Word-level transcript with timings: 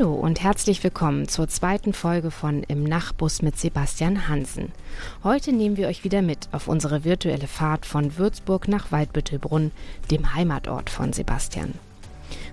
Hallo 0.00 0.14
und 0.14 0.42
herzlich 0.42 0.82
willkommen 0.82 1.28
zur 1.28 1.46
zweiten 1.48 1.92
Folge 1.92 2.30
von 2.30 2.62
Im 2.62 2.84
Nachtbus 2.84 3.42
mit 3.42 3.58
Sebastian 3.58 4.28
Hansen. 4.28 4.72
Heute 5.22 5.52
nehmen 5.52 5.76
wir 5.76 5.88
euch 5.88 6.04
wieder 6.04 6.22
mit 6.22 6.48
auf 6.52 6.68
unsere 6.68 7.04
virtuelle 7.04 7.46
Fahrt 7.46 7.84
von 7.84 8.16
Würzburg 8.16 8.66
nach 8.66 8.92
Waldbüttelbrunn, 8.92 9.72
dem 10.10 10.34
Heimatort 10.34 10.88
von 10.88 11.12
Sebastian. 11.12 11.74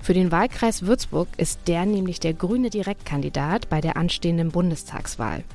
Für 0.02 0.14
den 0.14 0.30
Wahlkreis 0.30 0.82
Würzburg 0.82 1.30
ist 1.38 1.62
der 1.68 1.86
nämlich 1.86 2.20
der 2.20 2.34
grüne 2.34 2.70
Direktkandidat 2.70 3.70
bei 3.70 3.80
der 3.80 3.96
anstehenden 3.96 4.52
Bundestagswahl. 4.52 5.46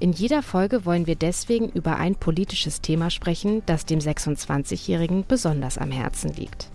In 0.00 0.12
jeder 0.12 0.42
Folge 0.42 0.86
wollen 0.86 1.06
wir 1.06 1.16
deswegen 1.16 1.68
über 1.68 1.96
ein 1.96 2.14
politisches 2.14 2.80
Thema 2.80 3.10
sprechen, 3.10 3.62
das 3.66 3.84
dem 3.84 3.98
26-Jährigen 3.98 5.26
besonders 5.28 5.76
am 5.76 5.90
Herzen 5.90 6.32
liegt. 6.32 6.70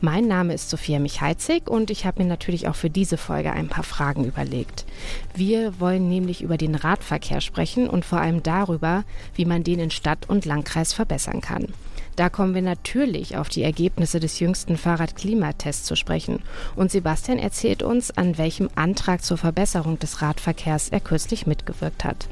Mein 0.00 0.26
Name 0.26 0.54
ist 0.54 0.70
Sophia 0.70 0.98
Michalzig 0.98 1.68
und 1.68 1.90
ich 1.90 2.06
habe 2.06 2.22
mir 2.22 2.28
natürlich 2.28 2.68
auch 2.68 2.74
für 2.74 2.90
diese 2.90 3.16
Folge 3.16 3.52
ein 3.52 3.68
paar 3.68 3.84
Fragen 3.84 4.24
überlegt. 4.24 4.86
Wir 5.34 5.78
wollen 5.80 6.08
nämlich 6.08 6.42
über 6.42 6.56
den 6.56 6.74
Radverkehr 6.74 7.40
sprechen 7.40 7.88
und 7.88 8.04
vor 8.04 8.20
allem 8.20 8.42
darüber, 8.42 9.04
wie 9.34 9.44
man 9.44 9.64
den 9.64 9.78
in 9.78 9.90
Stadt 9.90 10.28
und 10.28 10.44
Landkreis 10.44 10.92
verbessern 10.92 11.40
kann. 11.40 11.68
Da 12.16 12.28
kommen 12.28 12.54
wir 12.54 12.62
natürlich 12.62 13.36
auf 13.36 13.48
die 13.48 13.62
Ergebnisse 13.62 14.20
des 14.20 14.40
jüngsten 14.40 14.76
Fahrradklimatests 14.76 15.84
zu 15.84 15.96
sprechen. 15.96 16.42
Und 16.76 16.90
Sebastian 16.90 17.38
erzählt 17.38 17.82
uns, 17.82 18.10
an 18.10 18.36
welchem 18.36 18.68
Antrag 18.74 19.24
zur 19.24 19.38
Verbesserung 19.38 19.98
des 19.98 20.20
Radverkehrs 20.20 20.90
er 20.90 21.00
kürzlich 21.00 21.46
mitgewirkt 21.46 22.04
hat. 22.04 22.28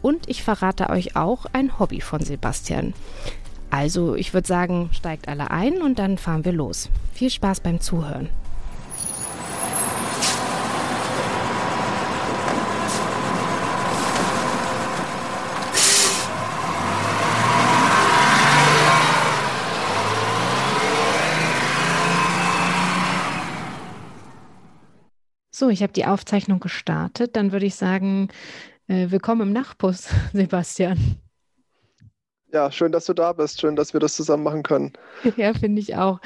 Und 0.00 0.28
ich 0.28 0.42
verrate 0.42 0.90
euch 0.90 1.16
auch 1.16 1.46
ein 1.52 1.78
Hobby 1.78 2.00
von 2.00 2.20
Sebastian. 2.20 2.92
Also, 3.72 4.16
ich 4.16 4.34
würde 4.34 4.46
sagen, 4.46 4.90
steigt 4.92 5.28
alle 5.28 5.50
ein 5.50 5.80
und 5.80 5.98
dann 5.98 6.18
fahren 6.18 6.44
wir 6.44 6.52
los. 6.52 6.90
Viel 7.14 7.30
Spaß 7.30 7.60
beim 7.60 7.80
Zuhören. 7.80 8.28
So, 25.50 25.70
ich 25.70 25.82
habe 25.82 25.94
die 25.94 26.04
Aufzeichnung 26.04 26.60
gestartet. 26.60 27.36
Dann 27.36 27.52
würde 27.52 27.64
ich 27.64 27.76
sagen, 27.76 28.28
äh, 28.86 29.10
willkommen 29.10 29.40
im 29.40 29.52
Nachtbus, 29.54 30.10
Sebastian. 30.34 31.21
Ja, 32.52 32.70
schön, 32.70 32.92
dass 32.92 33.06
du 33.06 33.14
da 33.14 33.32
bist. 33.32 33.60
Schön, 33.60 33.76
dass 33.76 33.94
wir 33.94 34.00
das 34.00 34.14
zusammen 34.14 34.42
machen 34.44 34.62
können. 34.62 34.92
Ja, 35.36 35.54
finde 35.54 35.80
ich 35.80 35.96
auch. 35.96 36.20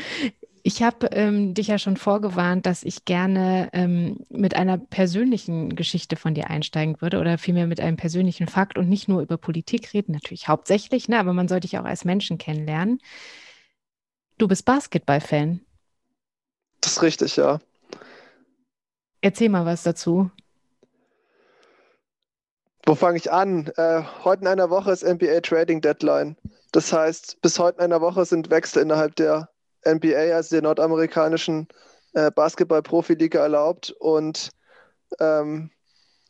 Ich 0.63 0.83
habe 0.83 1.07
ähm, 1.13 1.55
dich 1.55 1.69
ja 1.69 1.79
schon 1.79 1.97
vorgewarnt, 1.97 2.67
dass 2.67 2.83
ich 2.83 3.05
gerne 3.05 3.71
ähm, 3.73 4.19
mit 4.31 4.57
einer 4.57 4.79
persönlichen 4.79 5.77
Geschichte 5.77 6.17
von 6.17 6.35
dir 6.35 6.51
einsteigen 6.51 7.01
würde 7.01 7.21
oder 7.21 7.39
vielmehr 7.39 7.69
mit 7.69 7.79
einem 7.79 7.97
persönlichen 7.97 8.49
Fakt 8.49 8.77
und 8.77 8.89
nicht 8.89 9.07
nur 9.07 9.23
über 9.23 9.37
Politik 9.37 9.95
reden, 9.95 10.11
natürlich 10.11 10.49
hauptsächlich, 10.49 11.09
ne, 11.09 11.21
aber 11.21 11.33
man 11.33 11.47
sollte 11.47 11.69
dich 11.69 11.79
auch 11.79 11.85
als 11.85 12.05
Menschen 12.05 12.37
kennenlernen. 12.39 12.98
Du 14.39 14.48
bist 14.48 14.65
Basketball-Fan. 14.65 15.61
Das 16.81 16.95
ist 16.95 17.03
richtig, 17.03 17.36
ja. 17.36 17.61
Erzähl 19.20 19.48
mal 19.51 19.67
was 19.67 19.85
dazu. 19.85 20.31
Wo 22.89 22.95
fange 22.95 23.19
ich 23.19 23.33
an? 23.33 23.67
Äh, 23.77 24.02
heute 24.23 24.42
in 24.42 24.47
einer 24.47 24.70
Woche 24.70 24.92
ist 24.92 25.02
NBA 25.02 25.41
Trading 25.41 25.80
Deadline. 25.80 26.36
Das 26.70 26.92
heißt, 26.92 27.41
bis 27.42 27.58
heute 27.58 27.79
in 27.79 27.85
einer 27.85 28.01
Woche 28.01 28.24
sind 28.24 28.48
Wechsel 28.48 28.80
innerhalb 28.80 29.17
der 29.17 29.48
NBA, 29.85 30.33
also 30.33 30.55
der 30.55 30.63
nordamerikanischen 30.63 31.67
äh, 32.13 32.30
Basketball-Profiliga, 32.30 33.41
erlaubt. 33.41 33.91
Und 33.98 34.51
ähm, 35.19 35.70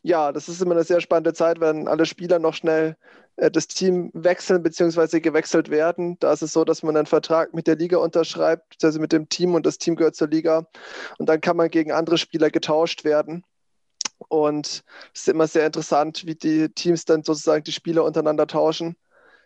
ja, 0.02 0.32
das 0.32 0.48
ist 0.48 0.62
immer 0.62 0.72
eine 0.72 0.84
sehr 0.84 1.02
spannende 1.02 1.34
Zeit, 1.34 1.60
wenn 1.60 1.88
alle 1.88 2.06
Spieler 2.06 2.38
noch 2.38 2.54
schnell 2.54 2.96
äh, 3.36 3.50
das 3.50 3.66
Team 3.68 4.10
wechseln 4.14 4.62
bzw. 4.62 5.20
gewechselt 5.20 5.68
werden. 5.68 6.16
Da 6.20 6.32
ist 6.32 6.40
es 6.40 6.54
so, 6.54 6.64
dass 6.64 6.82
man 6.82 6.96
einen 6.96 7.04
Vertrag 7.04 7.52
mit 7.52 7.66
der 7.66 7.76
Liga 7.76 7.98
unterschreibt, 7.98 8.82
also 8.82 8.98
mit 8.98 9.12
dem 9.12 9.28
Team 9.28 9.54
und 9.54 9.66
das 9.66 9.76
Team 9.76 9.94
gehört 9.94 10.16
zur 10.16 10.28
Liga. 10.28 10.66
Und 11.18 11.28
dann 11.28 11.42
kann 11.42 11.58
man 11.58 11.68
gegen 11.68 11.92
andere 11.92 12.16
Spieler 12.16 12.50
getauscht 12.50 13.04
werden. 13.04 13.44
Und 14.28 14.84
es 15.14 15.20
ist 15.20 15.28
immer 15.28 15.46
sehr 15.46 15.66
interessant, 15.66 16.26
wie 16.26 16.34
die 16.34 16.68
Teams 16.70 17.04
dann 17.04 17.22
sozusagen 17.22 17.64
die 17.64 17.72
Spieler 17.72 18.04
untereinander 18.04 18.46
tauschen. 18.46 18.96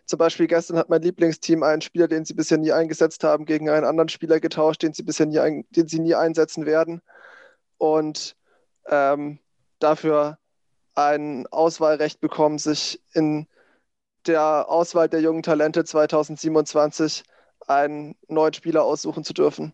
Zum 0.05 0.17
Beispiel 0.17 0.47
gestern 0.47 0.77
hat 0.77 0.89
mein 0.89 1.01
Lieblingsteam 1.01 1.63
einen 1.63 1.81
Spieler, 1.81 2.07
den 2.07 2.25
sie 2.25 2.33
bisher 2.33 2.57
nie 2.57 2.71
eingesetzt 2.71 3.23
haben, 3.23 3.45
gegen 3.45 3.69
einen 3.69 3.85
anderen 3.85 4.09
Spieler 4.09 4.39
getauscht, 4.39 4.81
den 4.83 4.93
sie 4.93 5.03
bisher 5.03 5.25
nie, 5.25 5.39
ein, 5.39 5.65
den 5.69 5.87
sie 5.87 5.99
nie 5.99 6.15
einsetzen 6.15 6.65
werden. 6.65 7.01
Und 7.77 8.35
ähm, 8.87 9.39
dafür 9.79 10.37
ein 10.95 11.47
Auswahlrecht 11.47 12.19
bekommen, 12.19 12.57
sich 12.57 13.01
in 13.13 13.47
der 14.27 14.69
Auswahl 14.69 15.09
der 15.09 15.21
jungen 15.21 15.43
Talente 15.43 15.83
2027 15.83 17.23
einen 17.67 18.15
neuen 18.27 18.53
Spieler 18.53 18.83
aussuchen 18.83 19.23
zu 19.23 19.33
dürfen. 19.33 19.73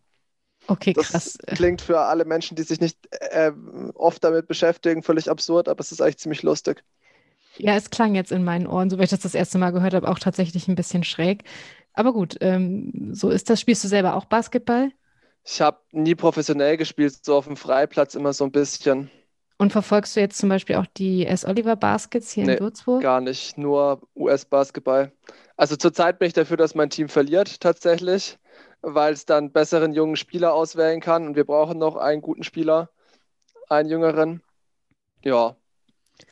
Okay, 0.68 0.94
krass. 0.94 1.38
Das 1.46 1.58
klingt 1.58 1.82
für 1.82 2.00
alle 2.00 2.26
Menschen, 2.26 2.56
die 2.56 2.64
sich 2.64 2.80
nicht 2.82 2.98
äh, 3.12 3.52
oft 3.94 4.24
damit 4.24 4.48
beschäftigen, 4.48 5.04
völlig 5.04 5.30
absurd, 5.30 5.70
aber 5.70 5.80
es 5.80 5.92
ist 5.92 6.02
eigentlich 6.02 6.18
ziemlich 6.18 6.44
lustig. 6.44 6.84
Ja, 7.58 7.76
es 7.76 7.90
klang 7.90 8.16
jetzt 8.16 8.32
in 8.32 8.44
meinen 8.44 8.68
Ohren, 8.68 8.90
so 8.90 9.00
wie 9.00 9.04
ich 9.04 9.10
das 9.10 9.22
das 9.22 9.34
erste 9.34 9.58
Mal 9.58 9.72
gehört 9.72 9.94
habe, 9.94 10.08
auch 10.08 10.20
tatsächlich 10.20 10.68
ein 10.68 10.76
bisschen 10.76 11.04
schräg. 11.04 11.44
Aber 11.94 12.14
gut, 12.14 12.38
ähm, 12.42 13.12
so 13.14 13.30
ist 13.30 13.50
das. 13.50 13.60
Spielst 13.60 13.84
du 13.84 13.88
selber 13.88 14.16
auch 14.16 14.26
Basketball? 14.26 14.92
Ich 15.44 15.62
habe 15.62 15.80
nie 15.92 16.14
professionell 16.14 16.78
gespielt, 16.78 17.18
so 17.24 17.36
auf 17.36 17.46
dem 17.46 17.58
Freiplatz 17.58 18.16
immer 18.16 18.34
so 18.34 18.44
ein 18.44 18.52
bisschen. 18.52 19.10
Und 19.58 19.72
verfolgst 19.72 20.16
du 20.16 20.20
jetzt 20.20 20.38
zum 20.38 20.50
Beispiel 20.50 20.76
auch 20.76 20.86
die 20.86 21.26
S. 21.26 21.46
Oliver 21.46 21.76
Baskets 21.76 22.32
hier 22.32 22.46
nee, 22.46 22.54
in 22.54 22.60
Würzburg? 22.60 23.02
Gar 23.02 23.22
nicht, 23.22 23.58
nur 23.58 24.02
US-Basketball. 24.16 25.12
Also 25.56 25.76
zurzeit 25.76 26.20
bin 26.20 26.28
ich 26.28 26.34
dafür, 26.34 26.58
dass 26.58 26.76
mein 26.76 26.92
Team 26.92 27.10
verliert 27.10 27.60
tatsächlich 27.62 28.38
weil 28.94 29.14
es 29.14 29.26
dann 29.26 29.52
besseren 29.52 29.94
jungen 29.94 30.16
Spieler 30.16 30.54
auswählen 30.54 31.02
kann. 31.02 31.28
Und 31.28 31.36
wir 31.36 31.46
brauchen 31.46 31.78
noch 31.78 31.98
einen 31.98 32.22
guten 32.22 32.44
Spieler, 32.44 32.90
einen 33.70 33.90
jüngeren. 33.90 34.42
Ja. 35.24 35.56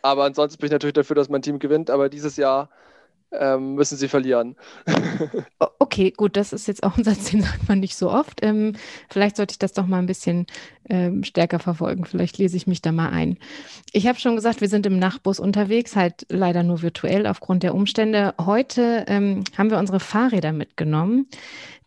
Aber 0.01 0.23
ansonsten 0.23 0.59
bin 0.59 0.67
ich 0.67 0.71
natürlich 0.71 0.93
dafür, 0.93 1.15
dass 1.15 1.29
mein 1.29 1.41
Team 1.41 1.59
gewinnt. 1.59 1.89
Aber 1.89 2.09
dieses 2.09 2.37
Jahr 2.37 2.69
ähm, 3.31 3.75
müssen 3.75 3.97
sie 3.97 4.07
verlieren. 4.07 4.55
okay, 5.79 6.11
gut, 6.11 6.37
das 6.37 6.53
ist 6.53 6.67
jetzt 6.67 6.83
auch 6.83 6.97
ein 6.97 7.03
Satz, 7.03 7.25
den 7.31 7.41
sagt 7.41 7.67
man 7.67 7.79
nicht 7.79 7.95
so 7.95 8.11
oft. 8.11 8.43
Ähm, 8.43 8.73
vielleicht 9.09 9.37
sollte 9.37 9.53
ich 9.53 9.59
das 9.59 9.73
doch 9.73 9.85
mal 9.85 9.99
ein 9.99 10.05
bisschen 10.05 10.45
ähm, 10.89 11.23
stärker 11.23 11.59
verfolgen. 11.59 12.05
Vielleicht 12.05 12.37
lese 12.37 12.57
ich 12.57 12.67
mich 12.67 12.81
da 12.81 12.91
mal 12.91 13.09
ein. 13.09 13.37
Ich 13.91 14.07
habe 14.07 14.19
schon 14.19 14.35
gesagt, 14.35 14.61
wir 14.61 14.69
sind 14.69 14.85
im 14.85 14.99
Nachtbus 14.99 15.39
unterwegs, 15.39 15.95
halt 15.95 16.25
leider 16.29 16.63
nur 16.63 16.81
virtuell 16.81 17.27
aufgrund 17.27 17.63
der 17.63 17.75
Umstände. 17.75 18.33
Heute 18.39 19.05
ähm, 19.07 19.43
haben 19.57 19.71
wir 19.71 19.79
unsere 19.79 19.99
Fahrräder 19.99 20.51
mitgenommen, 20.51 21.27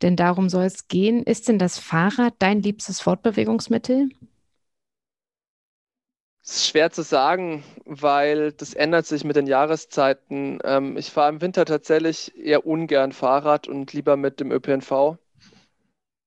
denn 0.03 0.17
darum 0.17 0.49
soll 0.49 0.65
es 0.65 0.89
gehen. 0.89 1.23
Ist 1.23 1.49
denn 1.49 1.59
das 1.59 1.79
Fahrrad 1.79 2.35
dein 2.39 2.63
liebstes 2.63 3.01
Fortbewegungsmittel? 3.01 4.09
Ist 6.49 6.67
schwer 6.67 6.91
zu 6.91 7.03
sagen, 7.03 7.63
weil 7.85 8.53
das 8.53 8.73
ändert 8.73 9.05
sich 9.05 9.23
mit 9.23 9.37
den 9.37 9.47
Jahreszeiten. 9.47 10.59
Ähm, 10.65 10.97
ich 10.97 11.11
fahre 11.11 11.29
im 11.29 11.43
Winter 11.43 11.67
tatsächlich 11.67 12.35
eher 12.39 12.67
ungern 12.67 13.13
Fahrrad 13.13 13.69
und 13.69 13.93
lieber 13.93 14.17
mit 14.17 14.41
dem 14.41 14.51
ÖPNV. 14.51 15.19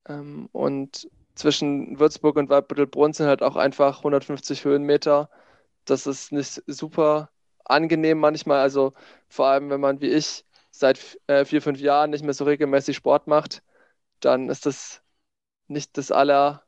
Ähm, 0.07 0.47
und 0.51 1.09
zwischen 1.33 1.99
Würzburg 1.99 2.35
und 2.37 2.49
Waldbüttelbrunn 2.49 3.13
sind 3.13 3.25
halt 3.25 3.41
auch 3.41 3.55
einfach 3.55 3.99
150 3.99 4.63
Höhenmeter. 4.63 5.29
Das 5.85 6.05
ist 6.07 6.31
nicht 6.31 6.61
super 6.67 7.31
angenehm 7.65 8.19
manchmal. 8.19 8.59
Also 8.59 8.93
vor 9.27 9.47
allem, 9.47 9.71
wenn 9.71 9.81
man 9.81 10.01
wie 10.01 10.09
ich 10.09 10.45
seit 10.69 11.19
äh, 11.27 11.45
vier, 11.45 11.63
fünf 11.63 11.79
Jahren 11.79 12.11
nicht 12.11 12.23
mehr 12.23 12.35
so 12.35 12.45
regelmäßig 12.45 12.95
Sport 12.97 13.25
macht, 13.27 13.63
dann 14.19 14.49
ist 14.49 14.67
das 14.67 15.01
nicht 15.67 15.97
das 15.97 16.11
aller 16.11 16.63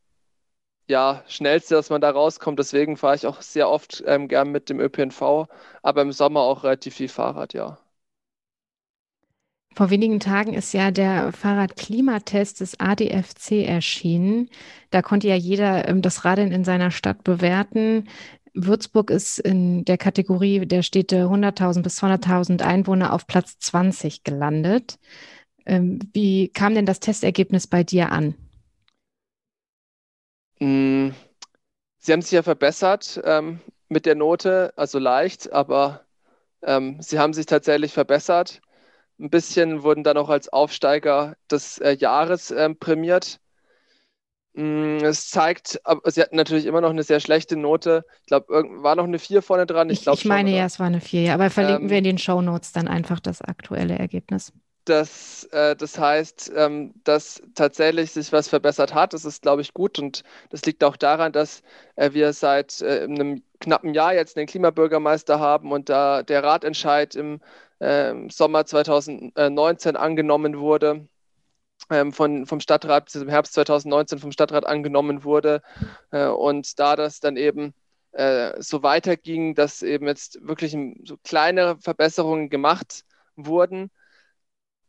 ja, 0.87 1.23
schnellste, 1.27 1.75
dass 1.75 1.89
man 1.89 2.01
da 2.01 2.09
rauskommt. 2.11 2.59
Deswegen 2.59 2.97
fahre 2.97 3.15
ich 3.15 3.25
auch 3.27 3.41
sehr 3.41 3.69
oft 3.69 4.03
ähm, 4.05 4.27
gern 4.27 4.51
mit 4.51 4.69
dem 4.69 4.79
ÖPNV, 4.79 5.47
aber 5.81 6.01
im 6.01 6.11
Sommer 6.11 6.41
auch 6.41 6.63
relativ 6.63 6.95
viel 6.95 7.09
Fahrrad, 7.09 7.53
ja. 7.53 7.77
Vor 9.75 9.89
wenigen 9.89 10.19
Tagen 10.19 10.53
ist 10.53 10.71
ja 10.73 10.91
der 10.91 11.31
Fahrradklimatest 11.31 12.59
des 12.59 12.79
ADFC 12.79 13.65
erschienen. 13.65 14.49
Da 14.91 15.01
konnte 15.01 15.27
ja 15.27 15.35
jeder 15.35 15.87
ähm, 15.87 16.01
das 16.03 16.25
Radeln 16.25 16.51
in 16.51 16.63
seiner 16.63 16.91
Stadt 16.91 17.23
bewerten. 17.23 18.07
Würzburg 18.53 19.09
ist 19.09 19.39
in 19.39 19.83
der 19.85 19.97
Kategorie 19.97 20.65
der 20.67 20.83
Städte 20.83 21.23
100.000 21.23 21.81
bis 21.81 22.01
200.000 22.03 22.61
Einwohner 22.61 23.13
auf 23.13 23.25
Platz 23.25 23.57
20 23.59 24.23
gelandet. 24.23 24.99
Ähm, 25.65 25.99
wie 26.13 26.49
kam 26.49 26.75
denn 26.75 26.85
das 26.85 26.99
Testergebnis 26.99 27.65
bei 27.65 27.83
dir 27.83 28.11
an? 28.11 28.35
Mm, 30.63 31.11
sie 31.99 32.13
haben 32.13 32.21
sich 32.21 32.31
ja 32.31 32.41
verbessert 32.41 33.21
ähm, 33.25 33.59
mit 33.89 34.05
der 34.05 34.15
Note, 34.15 34.71
also 34.77 34.97
leicht, 34.97 35.51
aber 35.51 36.05
ähm, 36.61 37.01
sie 37.01 37.19
haben 37.19 37.33
sich 37.33 37.45
tatsächlich 37.47 37.91
verbessert. 37.91 38.61
Ein 39.19 39.29
bisschen 39.29 39.83
wurden 39.83 40.03
dann 40.03 40.17
auch 40.17 40.29
als 40.29 40.47
Aufsteiger 40.47 41.35
des 41.51 41.79
äh, 41.79 41.91
Jahres 41.91 42.51
ähm, 42.51 42.77
prämiert. 42.77 43.41
Mm, 44.53 44.99
es 45.03 45.29
zeigt, 45.29 45.81
sie 46.05 46.21
hatten 46.21 46.37
natürlich 46.37 46.65
immer 46.65 46.79
noch 46.79 46.91
eine 46.91 47.03
sehr 47.03 47.19
schlechte 47.19 47.57
Note. 47.57 48.05
Ich 48.21 48.27
glaube, 48.27 48.47
war 48.81 48.95
noch 48.95 49.03
eine 49.03 49.19
4 49.19 49.41
vorne 49.41 49.65
dran. 49.65 49.89
Ich, 49.89 50.07
ich, 50.07 50.13
ich 50.13 50.25
meine, 50.25 50.51
schon, 50.51 50.57
ja, 50.59 50.65
es 50.65 50.79
war 50.79 50.87
eine 50.87 51.01
4, 51.01 51.21
ja. 51.23 51.33
Aber 51.33 51.49
verlinken 51.49 51.85
ähm, 51.85 51.89
wir 51.89 51.97
in 51.97 52.03
den 52.05 52.17
Show 52.17 52.41
Notes 52.41 52.71
dann 52.71 52.87
einfach 52.87 53.19
das 53.19 53.41
aktuelle 53.41 53.97
Ergebnis. 53.99 54.53
Das, 54.85 55.45
äh, 55.51 55.75
das 55.75 55.97
heißt, 55.97 56.51
ähm, 56.55 56.93
dass 57.03 57.41
tatsächlich 57.55 58.11
sich 58.11 58.31
was 58.33 58.49
verbessert 58.49 58.93
hat. 58.93 59.13
Das 59.13 59.25
ist, 59.25 59.41
glaube 59.41 59.61
ich, 59.61 59.73
gut. 59.73 59.97
Und 59.99 60.23
das 60.49 60.65
liegt 60.65 60.83
auch 60.83 60.97
daran, 60.97 61.31
dass 61.31 61.63
äh, 61.95 62.11
wir 62.13 62.33
seit 62.33 62.81
äh, 62.81 63.03
einem 63.03 63.43
knappen 63.59 63.93
Jahr 63.93 64.13
jetzt 64.13 64.35
den 64.37 64.47
Klimabürgermeister 64.47 65.39
haben 65.39 65.71
und 65.71 65.89
da 65.89 66.23
der 66.23 66.43
Ratentscheid 66.43 67.15
im 67.15 67.39
ähm, 67.79 68.29
Sommer 68.29 68.65
2019 68.65 69.95
angenommen 69.95 70.57
wurde 70.59 71.07
ähm, 71.89 72.13
von, 72.13 72.45
vom 72.45 72.59
Stadtrat 72.59 73.13
im 73.15 73.29
Herbst 73.29 73.53
2019 73.53 74.19
vom 74.19 74.31
Stadtrat 74.31 74.65
angenommen 74.65 75.23
wurde. 75.23 75.61
Äh, 76.11 76.27
und 76.27 76.79
da 76.79 76.95
das 76.95 77.19
dann 77.19 77.37
eben 77.37 77.73
äh, 78.11 78.61
so 78.61 78.83
weiterging, 78.83 79.55
dass 79.55 79.81
eben 79.81 80.07
jetzt 80.07 80.39
wirklich 80.45 80.75
so 81.05 81.17
kleinere 81.23 81.77
Verbesserungen 81.79 82.49
gemacht 82.49 83.03
wurden. 83.35 83.89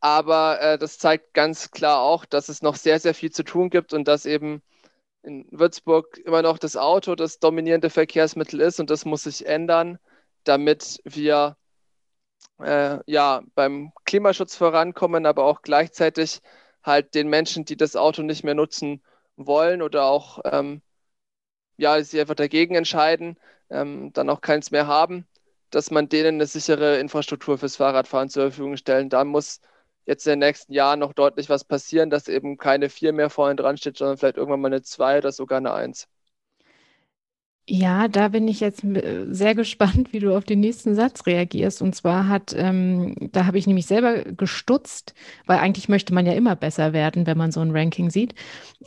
Aber 0.04 0.60
äh, 0.60 0.76
das 0.78 0.98
zeigt 0.98 1.32
ganz 1.32 1.70
klar 1.70 2.00
auch, 2.02 2.26
dass 2.26 2.50
es 2.50 2.60
noch 2.60 2.76
sehr, 2.76 3.00
sehr 3.00 3.14
viel 3.14 3.32
zu 3.32 3.42
tun 3.42 3.70
gibt 3.70 3.94
und 3.94 4.06
dass 4.06 4.26
eben 4.26 4.62
in 5.22 5.46
Würzburg 5.50 6.18
immer 6.26 6.42
noch 6.42 6.58
das 6.58 6.76
Auto 6.76 7.14
das 7.14 7.38
dominierende 7.40 7.90
Verkehrsmittel 7.90 8.60
ist 8.60 8.80
und 8.80 8.90
das 8.90 9.06
muss 9.06 9.24
sich 9.24 9.46
ändern, 9.46 9.98
damit 10.44 11.00
wir 11.04 11.56
äh, 12.60 12.98
ja 13.06 13.42
beim 13.54 13.92
Klimaschutz 14.04 14.56
vorankommen, 14.56 15.26
aber 15.26 15.44
auch 15.44 15.62
gleichzeitig 15.62 16.40
halt 16.82 17.14
den 17.14 17.28
Menschen, 17.28 17.64
die 17.64 17.76
das 17.76 17.96
Auto 17.96 18.22
nicht 18.22 18.44
mehr 18.44 18.54
nutzen 18.54 19.02
wollen 19.36 19.82
oder 19.82 20.04
auch 20.06 20.40
ähm, 20.44 20.82
ja, 21.76 22.02
sich 22.02 22.20
einfach 22.20 22.34
dagegen 22.34 22.74
entscheiden, 22.74 23.38
ähm, 23.70 24.12
dann 24.12 24.30
auch 24.30 24.40
keins 24.40 24.70
mehr 24.70 24.86
haben, 24.86 25.26
dass 25.70 25.90
man 25.90 26.08
denen 26.08 26.36
eine 26.36 26.46
sichere 26.46 26.98
Infrastruktur 26.98 27.58
fürs 27.58 27.76
Fahrradfahren 27.76 28.28
zur 28.28 28.44
Verfügung 28.44 28.76
stellen. 28.76 29.08
Da 29.10 29.24
muss 29.24 29.60
jetzt 30.06 30.26
in 30.26 30.32
den 30.32 30.38
nächsten 30.40 30.72
Jahren 30.72 31.00
noch 31.00 31.12
deutlich 31.14 31.48
was 31.48 31.64
passieren, 31.64 32.10
dass 32.10 32.28
eben 32.28 32.56
keine 32.58 32.88
vier 32.90 33.12
mehr 33.12 33.30
vorhin 33.30 33.56
dran 33.56 33.76
steht, 33.76 33.96
sondern 33.98 34.18
vielleicht 34.18 34.36
irgendwann 34.36 34.60
mal 34.60 34.68
eine 34.68 34.82
zwei 34.82 35.18
oder 35.18 35.32
sogar 35.32 35.58
eine 35.58 35.72
eins. 35.72 36.08
Ja, 37.66 38.08
da 38.08 38.28
bin 38.28 38.46
ich 38.46 38.60
jetzt 38.60 38.84
äh, 38.84 39.24
sehr 39.30 39.54
gespannt, 39.54 40.12
wie 40.12 40.18
du 40.18 40.36
auf 40.36 40.44
den 40.44 40.60
nächsten 40.60 40.94
Satz 40.94 41.24
reagierst. 41.26 41.80
Und 41.80 41.94
zwar 41.94 42.28
hat, 42.28 42.54
ähm, 42.56 43.14
da 43.32 43.46
habe 43.46 43.56
ich 43.58 43.66
nämlich 43.66 43.86
selber 43.86 44.22
gestutzt, 44.24 45.14
weil 45.46 45.58
eigentlich 45.58 45.88
möchte 45.88 46.12
man 46.12 46.26
ja 46.26 46.34
immer 46.34 46.56
besser 46.56 46.92
werden, 46.92 47.26
wenn 47.26 47.38
man 47.38 47.52
so 47.52 47.60
ein 47.60 47.70
Ranking 47.74 48.10
sieht. 48.10 48.34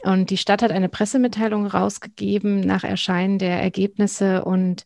Und 0.04 0.30
die 0.30 0.38
Stadt 0.38 0.62
hat 0.62 0.72
eine 0.72 0.90
Pressemitteilung 0.90 1.66
rausgegeben 1.66 2.60
nach 2.62 2.84
Erscheinen 2.84 3.40
der 3.40 3.60
Ergebnisse 3.62 4.46
und 4.46 4.86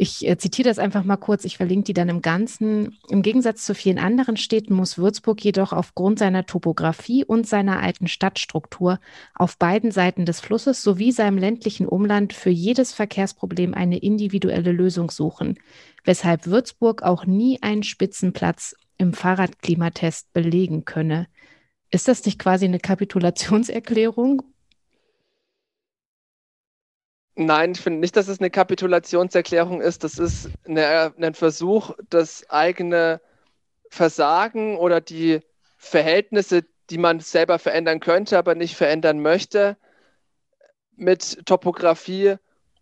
ich 0.00 0.26
äh, 0.26 0.38
zitiere 0.38 0.68
das 0.68 0.78
einfach 0.78 1.02
mal 1.02 1.16
kurz, 1.16 1.44
ich 1.44 1.56
verlinke 1.56 1.86
die 1.86 1.92
dann 1.92 2.08
im 2.08 2.22
Ganzen. 2.22 2.96
Im 3.10 3.22
Gegensatz 3.22 3.64
zu 3.64 3.74
vielen 3.74 3.98
anderen 3.98 4.36
Städten 4.36 4.74
muss 4.74 4.96
Würzburg 4.96 5.44
jedoch 5.44 5.72
aufgrund 5.72 6.20
seiner 6.20 6.46
Topografie 6.46 7.24
und 7.24 7.48
seiner 7.48 7.80
alten 7.82 8.06
Stadtstruktur 8.06 9.00
auf 9.34 9.58
beiden 9.58 9.90
Seiten 9.90 10.24
des 10.24 10.38
Flusses 10.38 10.82
sowie 10.82 11.10
seinem 11.10 11.36
ländlichen 11.36 11.86
Umland 11.86 12.32
für 12.32 12.50
jedes 12.50 12.92
Verkehrsproblem 12.92 13.74
eine 13.74 13.98
individuelle 13.98 14.70
Lösung 14.70 15.10
suchen, 15.10 15.58
weshalb 16.04 16.46
Würzburg 16.46 17.02
auch 17.02 17.26
nie 17.26 17.60
einen 17.60 17.82
Spitzenplatz 17.82 18.76
im 18.98 19.12
Fahrradklimatest 19.12 20.32
belegen 20.32 20.84
könne. 20.84 21.26
Ist 21.90 22.06
das 22.06 22.24
nicht 22.24 22.38
quasi 22.38 22.66
eine 22.66 22.78
Kapitulationserklärung 22.78 24.42
Nein, 27.40 27.70
ich 27.70 27.80
finde 27.80 28.00
nicht, 28.00 28.16
dass 28.16 28.26
es 28.26 28.40
eine 28.40 28.50
Kapitulationserklärung 28.50 29.80
ist. 29.80 30.02
Das 30.02 30.18
ist 30.18 30.50
eine, 30.66 31.14
ein 31.16 31.34
Versuch, 31.34 31.92
das 32.10 32.50
eigene 32.50 33.20
Versagen 33.90 34.76
oder 34.76 35.00
die 35.00 35.42
Verhältnisse, 35.76 36.64
die 36.90 36.98
man 36.98 37.20
selber 37.20 37.60
verändern 37.60 38.00
könnte, 38.00 38.38
aber 38.38 38.56
nicht 38.56 38.74
verändern 38.74 39.20
möchte, 39.20 39.76
mit 40.96 41.46
Topografie 41.46 42.38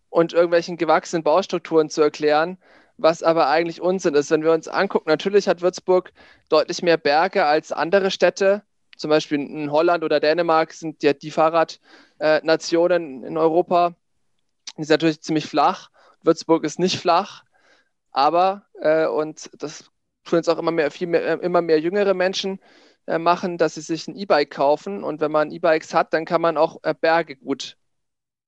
und 0.09 0.33
irgendwelchen 0.33 0.77
gewachsenen 0.77 1.21
Baustrukturen 1.23 1.91
zu 1.91 2.01
erklären, 2.01 2.57
was 2.97 3.21
aber 3.21 3.49
eigentlich 3.49 3.79
Unsinn 3.79 4.15
ist. 4.15 4.31
Wenn 4.31 4.43
wir 4.43 4.53
uns 4.53 4.67
angucken, 4.67 5.09
natürlich 5.09 5.47
hat 5.47 5.61
Würzburg 5.61 6.11
deutlich 6.49 6.81
mehr 6.81 6.97
Berge 6.97 7.45
als 7.45 7.71
andere 7.71 8.09
Städte. 8.09 8.63
Zum 8.95 9.11
Beispiel 9.11 9.39
in 9.39 9.71
Holland 9.71 10.03
oder 10.03 10.19
Dänemark 10.19 10.73
sind 10.73 11.03
ja 11.03 11.13
die 11.13 11.29
Fahrradnationen 11.29 13.23
in 13.23 13.37
Europa 13.37 13.95
ist 14.83 14.89
natürlich 14.89 15.21
ziemlich 15.21 15.45
flach. 15.45 15.89
Würzburg 16.23 16.63
ist 16.63 16.79
nicht 16.79 16.99
flach, 16.99 17.43
aber, 18.11 18.65
äh, 18.81 19.07
und 19.07 19.49
das 19.59 19.89
tun 20.25 20.39
jetzt 20.39 20.49
auch 20.49 20.57
immer 20.57 20.71
mehr, 20.71 20.91
viel 20.91 21.07
mehr, 21.07 21.23
äh, 21.23 21.45
immer 21.45 21.61
mehr 21.61 21.79
jüngere 21.79 22.13
Menschen 22.13 22.59
äh, 23.07 23.17
machen, 23.19 23.57
dass 23.57 23.75
sie 23.75 23.81
sich 23.81 24.07
ein 24.07 24.15
E-Bike 24.15 24.51
kaufen. 24.51 25.03
Und 25.03 25.21
wenn 25.21 25.31
man 25.31 25.51
E-Bikes 25.51 25.93
hat, 25.93 26.13
dann 26.13 26.25
kann 26.25 26.41
man 26.41 26.57
auch 26.57 26.79
äh, 26.83 26.93
Berge 26.99 27.35
gut 27.37 27.77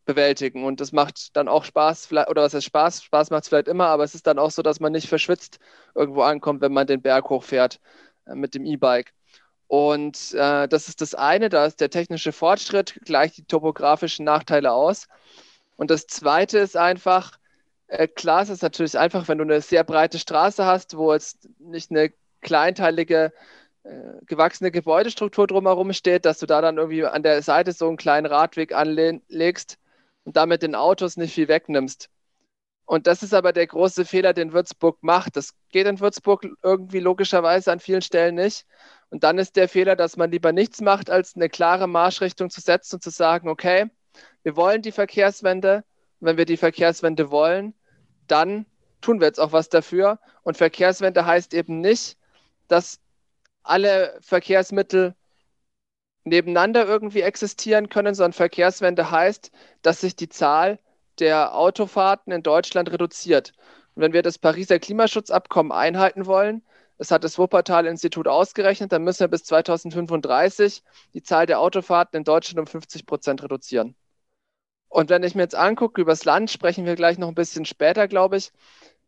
bewältigen. 0.05 0.65
Und 0.65 0.81
das 0.81 0.91
macht 0.91 1.35
dann 1.37 1.47
auch 1.47 1.63
Spaß, 1.63 2.11
oder 2.11 2.41
was 2.43 2.53
heißt 2.53 2.65
Spaß? 2.65 3.03
Spaß 3.03 3.29
macht 3.29 3.43
es 3.43 3.49
vielleicht 3.49 3.67
immer, 3.67 3.87
aber 3.87 4.03
es 4.03 4.15
ist 4.15 4.27
dann 4.27 4.39
auch 4.39 4.51
so, 4.51 4.61
dass 4.63 4.79
man 4.79 4.91
nicht 4.91 5.07
verschwitzt 5.07 5.59
irgendwo 5.95 6.23
ankommt, 6.23 6.61
wenn 6.61 6.73
man 6.73 6.87
den 6.87 7.01
Berg 7.01 7.29
hochfährt 7.29 7.79
äh, 8.25 8.35
mit 8.35 8.55
dem 8.55 8.65
E-Bike. 8.65 9.13
Und 9.67 10.33
äh, 10.33 10.67
das 10.67 10.87
ist 10.89 11.01
das 11.01 11.13
eine, 11.13 11.49
da 11.49 11.65
ist 11.65 11.79
der 11.79 11.91
technische 11.91 12.31
Fortschritt, 12.31 12.99
gleicht 13.05 13.37
die 13.37 13.45
topografischen 13.45 14.25
Nachteile 14.25 14.73
aus. 14.73 15.07
Und 15.79 15.91
das 15.91 16.07
Zweite 16.07 16.59
ist 16.59 16.75
einfach, 16.75 17.39
äh, 17.87 18.09
klar 18.09 18.41
es 18.41 18.49
ist 18.49 18.63
natürlich 18.63 18.99
einfach, 18.99 19.29
wenn 19.29 19.37
du 19.37 19.45
eine 19.45 19.61
sehr 19.61 19.85
breite 19.85 20.19
Straße 20.19 20.65
hast, 20.65 20.97
wo 20.97 21.13
jetzt 21.13 21.47
nicht 21.57 21.89
eine 21.89 22.11
kleinteilige, 22.41 23.31
äh, 23.83 23.89
gewachsene 24.25 24.71
Gebäudestruktur 24.71 25.47
drumherum 25.47 25.93
steht, 25.93 26.25
dass 26.25 26.39
du 26.39 26.47
da 26.47 26.59
dann 26.61 26.77
irgendwie 26.77 27.05
an 27.05 27.23
der 27.23 27.41
Seite 27.43 27.71
so 27.71 27.87
einen 27.87 27.95
kleinen 27.95 28.25
Radweg 28.25 28.73
anlegst 28.73 29.77
und 30.25 30.35
damit 30.35 30.63
den 30.63 30.75
Autos 30.75 31.15
nicht 31.15 31.33
viel 31.33 31.47
wegnimmst. 31.47 32.09
Und 32.85 33.07
das 33.07 33.23
ist 33.23 33.33
aber 33.33 33.53
der 33.53 33.67
große 33.67 34.03
Fehler, 34.03 34.33
den 34.33 34.51
Würzburg 34.51 34.97
macht. 35.01 35.37
Das 35.37 35.53
geht 35.69 35.87
in 35.87 36.01
Würzburg 36.01 36.45
irgendwie 36.61 36.99
logischerweise 36.99 37.71
an 37.71 37.79
vielen 37.79 38.01
Stellen 38.01 38.35
nicht. 38.35 38.65
Und 39.11 39.23
dann 39.23 39.37
ist 39.37 39.55
der 39.55 39.69
Fehler, 39.69 39.95
dass 39.95 40.17
man 40.17 40.31
lieber 40.31 40.51
nichts 40.51 40.81
macht, 40.81 41.09
als 41.09 41.37
eine 41.37 41.47
klare 41.49 41.87
Marschrichtung 41.87 42.49
zu 42.49 42.59
setzen 42.59 42.95
und 42.97 43.03
zu 43.03 43.11
sagen, 43.11 43.47
okay, 43.47 43.89
wir 44.43 44.55
wollen 44.55 44.81
die 44.81 44.91
Verkehrswende. 44.91 45.83
Wenn 46.19 46.37
wir 46.37 46.45
die 46.45 46.57
Verkehrswende 46.57 47.31
wollen, 47.31 47.73
dann 48.27 48.65
tun 49.01 49.19
wir 49.19 49.27
jetzt 49.27 49.39
auch 49.39 49.53
was 49.53 49.69
dafür. 49.69 50.19
Und 50.43 50.57
Verkehrswende 50.57 51.25
heißt 51.25 51.53
eben 51.53 51.81
nicht, 51.81 52.17
dass 52.67 52.99
alle 53.63 54.17
Verkehrsmittel 54.21 55.15
nebeneinander 56.23 56.85
irgendwie 56.85 57.21
existieren 57.21 57.89
können, 57.89 58.13
sondern 58.13 58.33
Verkehrswende 58.33 59.11
heißt, 59.11 59.51
dass 59.81 60.01
sich 60.01 60.15
die 60.15 60.29
Zahl 60.29 60.79
der 61.19 61.55
Autofahrten 61.55 62.31
in 62.33 62.43
Deutschland 62.43 62.91
reduziert. 62.91 63.53
Und 63.95 64.03
wenn 64.03 64.13
wir 64.13 64.21
das 64.21 64.37
Pariser 64.37 64.79
Klimaschutzabkommen 64.79 65.71
einhalten 65.71 66.25
wollen, 66.25 66.63
das 66.97 67.11
hat 67.11 67.23
das 67.23 67.37
Wuppertal-Institut 67.37 68.27
ausgerechnet, 68.27 68.91
dann 68.91 69.03
müssen 69.03 69.21
wir 69.21 69.27
bis 69.29 69.43
2035 69.45 70.83
die 71.13 71.23
Zahl 71.23 71.45
der 71.45 71.59
Autofahrten 71.61 72.17
in 72.17 72.23
Deutschland 72.25 72.59
um 72.59 72.67
50 72.67 73.05
Prozent 73.05 73.41
reduzieren. 73.41 73.95
Und 74.89 75.09
wenn 75.09 75.23
ich 75.23 75.35
mir 75.35 75.43
jetzt 75.43 75.55
angucke, 75.55 76.01
übers 76.01 76.25
Land 76.25 76.51
sprechen 76.51 76.85
wir 76.85 76.95
gleich 76.95 77.17
noch 77.17 77.29
ein 77.29 77.35
bisschen 77.35 77.65
später, 77.65 78.07
glaube 78.07 78.37
ich. 78.37 78.51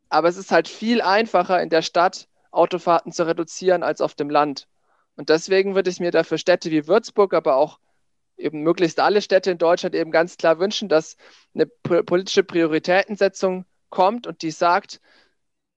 Aber 0.10 0.28
es 0.28 0.38
ist 0.38 0.52
halt 0.52 0.68
viel 0.68 1.02
einfacher 1.02 1.62
in 1.62 1.70
der 1.70 1.82
Stadt 1.82 2.28
Autofahrten 2.52 3.12
zu 3.12 3.26
reduzieren 3.26 3.82
als 3.82 4.02
auf 4.02 4.14
dem 4.14 4.30
Land. 4.30 4.68
Und 5.16 5.30
deswegen 5.30 5.76
würde 5.76 5.90
ich 5.90 6.00
mir 6.00 6.12
dafür 6.12 6.38
Städte 6.38 6.70
wie 6.72 6.88
Würzburg, 6.88 7.34
aber 7.34 7.56
auch 7.56 7.80
eben 8.38 8.62
möglichst 8.62 9.00
alle 9.00 9.22
Städte 9.22 9.52
in 9.52 9.58
Deutschland 9.58 9.96
eben 9.96 10.12
ganz 10.12 10.38
klar 10.38 10.60
wünschen, 10.60 10.90
dass 10.90 11.16
eine 11.54 11.66
politische 11.66 12.44
Prioritätensetzung 12.44 13.66
kommt 13.90 14.28
und 14.28 14.42
die 14.42 14.52
sagt, 14.52 15.00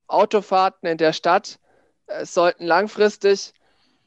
Autofahrten 0.07 0.89
in 0.89 0.99
der 0.99 1.13
Stadt 1.13 1.59
äh, 2.07 2.25
sollten 2.25 2.65
langfristig 2.65 3.53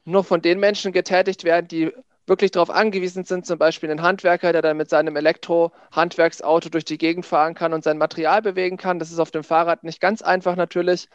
nur 0.05 0.23
von 0.23 0.41
den 0.41 0.59
Menschen 0.59 0.91
getätigt 0.91 1.43
werden, 1.43 1.67
die 1.67 1.91
wirklich 2.27 2.51
darauf 2.51 2.69
angewiesen 2.69 3.24
sind, 3.24 3.46
zum 3.46 3.57
Beispiel 3.57 3.89
ein 3.89 4.01
Handwerker, 4.01 4.51
der 4.51 4.62
dann 4.62 4.77
mit 4.77 4.89
seinem 4.89 5.15
Elektro-Handwerksauto 5.15 6.69
durch 6.69 6.86
die 6.86 6.98
Gegend 6.98 7.25
fahren 7.25 7.55
kann 7.55 7.74
und 7.74 7.84
sein 7.84 7.98
Material 7.98 8.41
bewegen 8.41 8.77
kann. 8.77 9.00
Das 9.00 9.12
ist 9.12 9.19
auf 9.19 9.31
dem 9.31 9.43
Fahrrad 9.43 9.84
nicht 9.84 10.01
ganz 10.01 10.22
einfach 10.22 10.55
natürlich. 10.55 11.10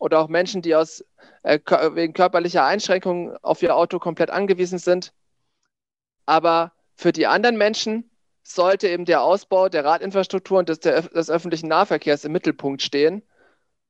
Oder 0.00 0.20
auch 0.20 0.28
Menschen, 0.28 0.62
die 0.62 0.74
aus, 0.74 1.04
äh, 1.42 1.58
wegen 1.94 2.14
körperlicher 2.14 2.64
Einschränkungen 2.64 3.36
auf 3.42 3.62
ihr 3.62 3.76
Auto 3.76 3.98
komplett 3.98 4.30
angewiesen 4.30 4.78
sind. 4.78 5.12
Aber 6.24 6.72
für 6.94 7.12
die 7.12 7.26
anderen 7.26 7.58
Menschen 7.58 8.10
sollte 8.42 8.88
eben 8.88 9.04
der 9.04 9.22
Ausbau 9.22 9.68
der 9.68 9.84
Radinfrastruktur 9.84 10.58
und 10.58 10.68
des, 10.68 10.80
der, 10.80 11.02
des 11.02 11.30
öffentlichen 11.30 11.68
Nahverkehrs 11.68 12.24
im 12.24 12.32
Mittelpunkt 12.32 12.82
stehen. 12.82 13.22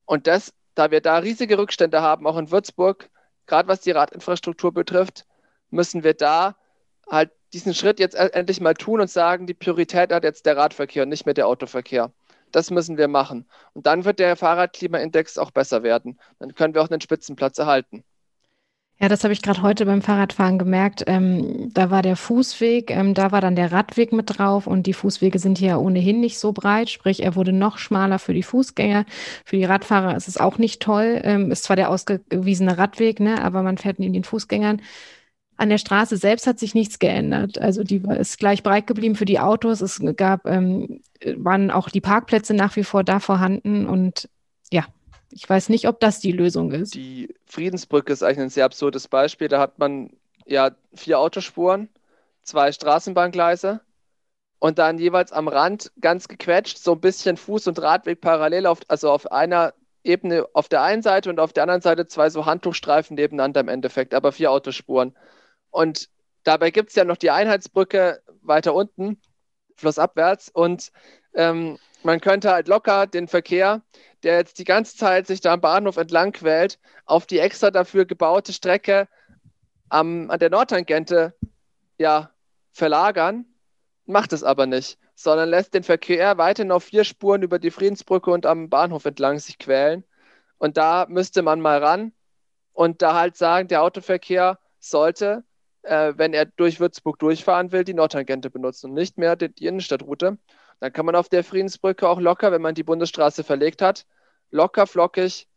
Und 0.06 0.26
das, 0.26 0.52
da 0.74 0.90
wir 0.90 1.00
da 1.00 1.18
riesige 1.18 1.58
Rückstände 1.58 2.02
haben, 2.02 2.26
auch 2.26 2.36
in 2.36 2.50
Würzburg, 2.50 3.10
gerade 3.46 3.68
was 3.68 3.80
die 3.80 3.92
Radinfrastruktur 3.92 4.72
betrifft, 4.72 5.27
müssen 5.70 6.04
wir 6.04 6.14
da 6.14 6.56
halt 7.10 7.30
diesen 7.52 7.74
Schritt 7.74 7.98
jetzt 7.98 8.14
endlich 8.14 8.60
mal 8.60 8.74
tun 8.74 9.00
und 9.00 9.10
sagen, 9.10 9.46
die 9.46 9.54
Priorität 9.54 10.12
hat 10.12 10.24
jetzt 10.24 10.46
der 10.46 10.56
Radverkehr 10.56 11.04
und 11.04 11.08
nicht 11.08 11.26
mehr 11.26 11.34
der 11.34 11.46
Autoverkehr. 11.46 12.12
Das 12.52 12.70
müssen 12.70 12.96
wir 12.96 13.08
machen. 13.08 13.46
Und 13.74 13.86
dann 13.86 14.04
wird 14.04 14.18
der 14.18 14.36
Fahrradklimaindex 14.36 15.38
auch 15.38 15.50
besser 15.50 15.82
werden. 15.82 16.18
Dann 16.38 16.54
können 16.54 16.74
wir 16.74 16.82
auch 16.82 16.90
einen 16.90 17.00
Spitzenplatz 17.00 17.58
erhalten. 17.58 18.04
Ja, 19.00 19.08
das 19.08 19.22
habe 19.22 19.32
ich 19.32 19.42
gerade 19.42 19.62
heute 19.62 19.86
beim 19.86 20.02
Fahrradfahren 20.02 20.58
gemerkt. 20.58 21.04
Ähm, 21.06 21.72
da 21.72 21.90
war 21.90 22.02
der 22.02 22.16
Fußweg, 22.16 22.90
ähm, 22.90 23.14
da 23.14 23.30
war 23.30 23.40
dann 23.40 23.54
der 23.54 23.70
Radweg 23.70 24.12
mit 24.12 24.38
drauf 24.38 24.66
und 24.66 24.88
die 24.88 24.92
Fußwege 24.92 25.38
sind 25.38 25.56
hier 25.56 25.78
ohnehin 25.78 26.18
nicht 26.18 26.40
so 26.40 26.50
breit, 26.52 26.90
sprich 26.90 27.22
er 27.22 27.36
wurde 27.36 27.52
noch 27.52 27.78
schmaler 27.78 28.18
für 28.18 28.34
die 28.34 28.42
Fußgänger. 28.42 29.04
Für 29.44 29.56
die 29.56 29.64
Radfahrer 29.64 30.16
ist 30.16 30.26
es 30.26 30.36
auch 30.36 30.58
nicht 30.58 30.82
toll. 30.82 31.20
Ähm, 31.22 31.52
ist 31.52 31.62
zwar 31.62 31.76
der 31.76 31.90
ausgewiesene 31.90 32.76
Radweg, 32.76 33.20
ne, 33.20 33.40
aber 33.40 33.62
man 33.62 33.78
fährt 33.78 34.00
neben 34.00 34.14
den 34.14 34.24
Fußgängern. 34.24 34.82
An 35.58 35.70
der 35.70 35.78
Straße 35.78 36.16
selbst 36.16 36.46
hat 36.46 36.60
sich 36.60 36.74
nichts 36.74 37.00
geändert. 37.00 37.58
Also 37.58 37.82
die 37.82 38.00
ist 38.18 38.38
gleich 38.38 38.62
breit 38.62 38.86
geblieben 38.86 39.16
für 39.16 39.24
die 39.24 39.40
Autos. 39.40 39.80
Es 39.80 40.00
gab, 40.16 40.46
ähm, 40.46 41.02
waren 41.36 41.72
auch 41.72 41.90
die 41.90 42.00
Parkplätze 42.00 42.54
nach 42.54 42.76
wie 42.76 42.84
vor 42.84 43.02
da 43.02 43.18
vorhanden 43.18 43.86
und 43.86 44.28
ja, 44.70 44.86
ich 45.30 45.48
weiß 45.48 45.68
nicht, 45.68 45.88
ob 45.88 45.98
das 45.98 46.20
die 46.20 46.30
Lösung 46.30 46.70
ist. 46.70 46.94
Die 46.94 47.34
Friedensbrücke 47.46 48.12
ist 48.12 48.22
eigentlich 48.22 48.38
ein 48.38 48.50
sehr 48.50 48.64
absurdes 48.64 49.08
Beispiel. 49.08 49.48
Da 49.48 49.58
hat 49.58 49.80
man 49.80 50.10
ja 50.46 50.70
vier 50.94 51.18
Autospuren, 51.18 51.88
zwei 52.44 52.70
Straßenbahngleise 52.70 53.80
und 54.60 54.78
dann 54.78 54.98
jeweils 54.98 55.32
am 55.32 55.48
Rand 55.48 55.90
ganz 56.00 56.28
gequetscht, 56.28 56.78
so 56.78 56.92
ein 56.92 57.00
bisschen 57.00 57.36
Fuß- 57.36 57.68
und 57.68 57.82
Radweg 57.82 58.20
parallel, 58.20 58.66
auf, 58.66 58.78
also 58.86 59.10
auf 59.10 59.30
einer 59.32 59.74
Ebene 60.04 60.46
auf 60.52 60.68
der 60.68 60.82
einen 60.82 61.02
Seite 61.02 61.30
und 61.30 61.40
auf 61.40 61.52
der 61.52 61.64
anderen 61.64 61.82
Seite 61.82 62.06
zwei 62.06 62.30
so 62.30 62.46
Handtuchstreifen 62.46 63.16
nebeneinander 63.16 63.60
im 63.60 63.68
Endeffekt, 63.68 64.14
aber 64.14 64.30
vier 64.30 64.52
Autospuren. 64.52 65.14
Und 65.70 66.08
dabei 66.44 66.70
gibt 66.70 66.90
es 66.90 66.96
ja 66.96 67.04
noch 67.04 67.16
die 67.16 67.30
Einheitsbrücke 67.30 68.22
weiter 68.42 68.74
unten, 68.74 69.20
flussabwärts. 69.76 70.48
Und 70.48 70.90
ähm, 71.34 71.78
man 72.02 72.20
könnte 72.20 72.50
halt 72.50 72.68
locker 72.68 73.06
den 73.06 73.28
Verkehr, 73.28 73.82
der 74.22 74.38
jetzt 74.38 74.58
die 74.58 74.64
ganze 74.64 74.96
Zeit 74.96 75.26
sich 75.26 75.40
da 75.40 75.52
am 75.52 75.60
Bahnhof 75.60 75.96
entlang 75.96 76.32
quält, 76.32 76.78
auf 77.04 77.26
die 77.26 77.38
extra 77.38 77.70
dafür 77.70 78.04
gebaute 78.04 78.52
Strecke 78.52 79.08
am, 79.88 80.30
an 80.30 80.38
der 80.38 80.50
Nordtangente 80.50 81.34
ja, 81.98 82.30
verlagern, 82.72 83.46
macht 84.06 84.32
es 84.32 84.44
aber 84.44 84.66
nicht, 84.66 84.98
sondern 85.14 85.50
lässt 85.50 85.74
den 85.74 85.82
Verkehr 85.82 86.38
weiterhin 86.38 86.72
auf 86.72 86.84
vier 86.84 87.04
Spuren 87.04 87.42
über 87.42 87.58
die 87.58 87.70
Friedensbrücke 87.70 88.30
und 88.30 88.46
am 88.46 88.68
Bahnhof 88.68 89.04
entlang 89.04 89.38
sich 89.38 89.58
quälen. 89.58 90.04
Und 90.58 90.76
da 90.76 91.06
müsste 91.08 91.42
man 91.42 91.60
mal 91.60 91.82
ran 91.82 92.12
und 92.72 93.02
da 93.02 93.14
halt 93.14 93.36
sagen, 93.36 93.68
der 93.68 93.82
Autoverkehr 93.82 94.58
sollte 94.78 95.44
äh, 95.88 96.16
wenn 96.16 96.34
er 96.34 96.46
durch 96.46 96.80
Würzburg 96.80 97.18
durchfahren 97.18 97.72
will, 97.72 97.84
die 97.84 97.94
Nordtangente 97.94 98.50
benutzen 98.50 98.90
und 98.90 98.94
nicht 98.94 99.18
mehr 99.18 99.36
die, 99.36 99.52
die 99.54 99.66
Innenstadtroute. 99.66 100.38
Dann 100.80 100.92
kann 100.92 101.06
man 101.06 101.16
auf 101.16 101.28
der 101.28 101.44
Friedensbrücke 101.44 102.08
auch 102.08 102.20
locker, 102.20 102.52
wenn 102.52 102.62
man 102.62 102.74
die 102.74 102.84
Bundesstraße 102.84 103.44
verlegt 103.44 103.82
hat, 103.82 104.06
locker 104.50 104.86
flockig 104.86 105.48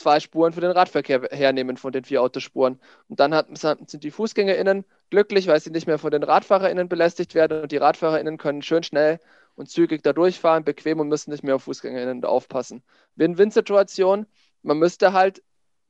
zwei 0.00 0.18
Spuren 0.20 0.52
für 0.52 0.60
den 0.62 0.70
Radverkehr 0.70 1.28
hernehmen 1.30 1.76
von 1.76 1.92
den 1.92 2.04
vier 2.04 2.22
Autospuren. 2.22 2.80
Und 3.08 3.20
dann 3.20 3.34
hat, 3.34 3.46
sind 3.56 4.02
die 4.02 4.10
FußgängerInnen 4.10 4.84
glücklich, 5.10 5.46
weil 5.46 5.60
sie 5.60 5.70
nicht 5.70 5.86
mehr 5.86 5.98
von 5.98 6.10
den 6.10 6.22
RadfahrerInnen 6.22 6.88
belästigt 6.88 7.34
werden 7.34 7.62
und 7.62 7.72
die 7.72 7.76
RadfahrerInnen 7.76 8.38
können 8.38 8.62
schön 8.62 8.82
schnell 8.82 9.20
und 9.56 9.68
zügig 9.68 10.02
da 10.02 10.12
durchfahren, 10.12 10.64
bequem 10.64 11.00
und 11.00 11.08
müssen 11.08 11.30
nicht 11.30 11.44
mehr 11.44 11.56
auf 11.56 11.64
FußgängerInnen 11.64 12.24
aufpassen. 12.24 12.82
Win-Win-Situation. 13.16 14.26
Man 14.62 14.78
müsste 14.78 15.12
halt 15.12 15.42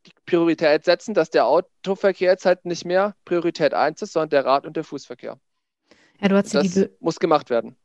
die 0.07 0.13
Priorität 0.27 0.85
setzen, 0.85 1.15
dass 1.15 1.31
der 1.31 1.47
Autoverkehr 1.47 2.33
jetzt 2.33 2.47
halt 2.47 2.65
nicht 2.65 2.85
mehr 2.85 3.15
Priorität 3.25 3.75
1 3.75 4.03
ist, 4.03 4.13
sondern 4.13 4.31
der 4.31 4.45
Rad- 4.45 4.67
und 4.67 4.77
der 4.77 4.85
Fußverkehr. 4.85 5.39
Ja, 6.21 6.29
du 6.29 6.37
hast 6.37 6.55
das 6.55 6.89
muss 7.01 7.19
gemacht 7.19 7.51
werden. 7.51 7.77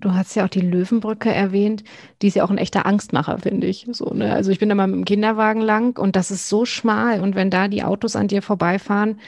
Du 0.00 0.12
hast 0.12 0.34
ja 0.34 0.44
auch 0.44 0.48
die 0.48 0.60
Löwenbrücke 0.60 1.32
erwähnt. 1.32 1.84
Die 2.22 2.28
ist 2.28 2.34
ja 2.34 2.44
auch 2.44 2.50
ein 2.50 2.58
echter 2.58 2.86
Angstmacher, 2.86 3.38
finde 3.38 3.66
ich. 3.66 3.86
So, 3.92 4.14
ne? 4.14 4.32
Also 4.32 4.50
ich 4.50 4.58
bin 4.58 4.70
da 4.70 4.74
mal 4.74 4.86
mit 4.86 4.96
dem 4.96 5.04
Kinderwagen 5.04 5.60
lang 5.60 5.98
und 5.98 6.16
das 6.16 6.30
ist 6.30 6.48
so 6.48 6.64
schmal. 6.64 7.20
Und 7.20 7.34
wenn 7.34 7.50
da 7.50 7.68
die 7.68 7.82
Autos 7.82 8.16
an 8.16 8.28
dir 8.28 8.40
vorbeifahren, 8.40 9.20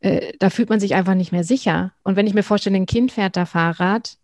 äh, 0.00 0.32
da 0.38 0.48
fühlt 0.50 0.70
man 0.70 0.80
sich 0.80 0.94
einfach 0.94 1.14
nicht 1.14 1.32
mehr 1.32 1.44
sicher. 1.44 1.92
Und 2.02 2.16
wenn 2.16 2.26
ich 2.26 2.34
mir 2.34 2.42
vorstelle, 2.42 2.76
ein 2.76 2.86
Kind 2.86 3.12
fährt 3.12 3.36
da 3.36 3.44
Fahrrad, 3.44 4.16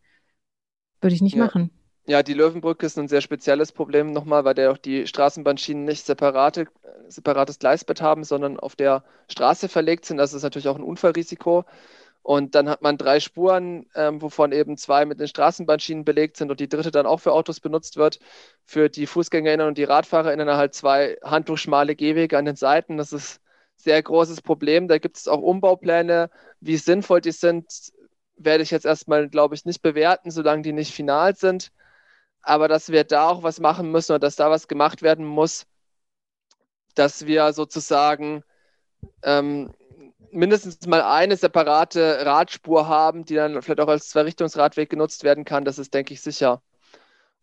würde 1.03 1.15
ich 1.15 1.23
nicht 1.23 1.37
ja. 1.37 1.45
machen. 1.45 1.71
Ja, 2.07 2.23
die 2.23 2.35
Löwenbrücke 2.35 2.87
ist 2.87 2.99
ein 2.99 3.09
sehr 3.09 3.21
spezielles 3.21 3.73
Problem 3.73 4.13
nochmal, 4.13 4.45
weil 4.45 4.55
der 4.55 4.73
auch 4.73 4.79
die 4.79 5.07
Straßenbahnschienen 5.07 5.85
nicht 5.85 6.05
separate, 6.07 6.67
separates 7.09 7.59
Gleisbett 7.59 8.01
haben, 8.01 8.25
sondern 8.25 8.59
auf 8.59 8.75
der 8.75 9.05
Straße 9.29 9.69
verlegt 9.69 10.07
sind. 10.07 10.17
Das 10.17 10.33
ist 10.33 10.43
natürlich 10.43 10.69
auch 10.69 10.77
ein 10.77 10.83
Unfallrisiko. 10.83 11.65
Und 12.23 12.55
dann 12.55 12.69
hat 12.69 12.83
man 12.83 12.99
drei 12.99 13.21
Spuren, 13.21 13.87
ähm, 13.95 14.21
wovon 14.23 14.53
eben 14.53 14.77
zwei 14.77 15.05
mit 15.07 15.21
den 15.21 15.29
Straßenbahnschienen 15.29 16.05
belegt 16.05 16.37
sind 16.37 16.51
und 16.51 16.61
die 16.61 16.69
dritte 16.69 16.91
dann 16.91 17.07
auch 17.07 17.19
für 17.21 17.33
Autos 17.33 17.61
benutzt 17.61 17.97
wird. 17.97 18.19
Für 18.65 18.89
die 18.89 19.07
FußgängerInnen 19.07 19.67
und 19.69 19.79
die 19.79 19.85
RadfahrerInnen 19.85 20.49
halt 20.51 20.75
zwei 20.75 21.17
handtuchschmale 21.23 21.97
Gehwege 21.97 22.39
an 22.39 22.45
den 22.45 22.57
Seiten. 22.57 22.97
Das 22.99 23.13
ist 23.13 23.37
ein 23.39 23.41
sehr 23.77 24.03
großes 24.03 24.43
Problem. 24.43 24.89
Da 24.89 24.99
gibt 24.99 25.17
es 25.17 25.29
auch 25.29 25.41
Umbaupläne. 25.41 26.31
Wie 26.61 26.77
sinnvoll 26.77 27.21
die 27.21 27.33
sind, 27.33 27.67
werde 28.37 28.63
ich 28.63 28.71
jetzt 28.71 28.87
erstmal, 28.87 29.29
glaube 29.29 29.55
ich, 29.55 29.65
nicht 29.65 29.83
bewerten, 29.83 30.31
solange 30.31 30.63
die 30.63 30.73
nicht 30.73 30.93
final 30.95 31.37
sind 31.37 31.71
aber 32.43 32.69
dass 32.69 32.91
wir 32.91 33.05
da 33.05 33.29
auch 33.29 33.43
was 33.43 33.61
machen 33.61 33.91
müssen 33.91 34.15
und 34.15 34.23
dass 34.23 34.37
da 34.37 34.51
was 34.51 34.69
gemacht 34.69 35.03
werden 35.03 35.25
muss, 35.25 35.67
dass 36.95 37.27
wir 37.27 37.53
sozusagen 37.53 38.43
ähm, 39.23 39.73
mindestens 40.33 40.87
mal 40.87 41.03
eine 41.03 41.37
separate 41.37 42.25
Radspur 42.25 42.89
haben, 42.89 43.25
die 43.25 43.35
dann 43.35 43.63
vielleicht 43.63 43.81
auch 43.81 43.89
als 43.89 44.09
Zweirichtungsradweg 44.09 44.91
genutzt 44.91 45.25
werden 45.25 45.45
kann. 45.45 45.65
Das 45.65 45.79
ist, 45.79 45.95
denke 45.95 46.15
ich, 46.15 46.21
sicher. 46.21 46.63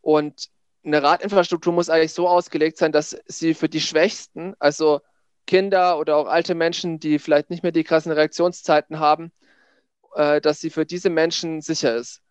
Und 0.02 0.50
eine 0.84 1.04
Radinfrastruktur 1.04 1.74
muss 1.74 1.90
eigentlich 1.90 2.14
so 2.14 2.28
ausgelegt 2.28 2.78
sein, 2.78 2.92
dass 2.92 3.18
sie 3.26 3.54
für 3.54 3.70
die 3.70 3.82
Schwächsten, 3.82 4.56
also 4.60 5.02
Kinder 5.46 5.98
oder 6.00 6.18
auch 6.18 6.28
alte 6.28 6.56
Menschen, 6.56 7.00
die 7.00 7.20
vielleicht 7.20 7.50
nicht 7.50 7.64
mehr 7.64 7.72
die 7.72 7.84
krassen 7.84 8.12
Reaktionszeiten 8.12 9.00
haben, 9.00 9.32
äh, 10.16 10.42
dass 10.42 10.60
sie 10.60 10.70
für 10.70 10.86
diese 10.86 11.10
Menschen 11.10 11.62
sicher 11.62 11.96
ist 11.96 12.22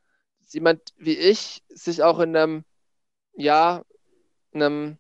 jemand 0.55 0.95
wie 0.99 1.17
ich 1.17 1.63
sich 1.69 2.03
auch 2.03 2.19
in 2.21 2.37
einem, 2.37 2.65
ja, 3.35 3.83
einem, 4.55 4.99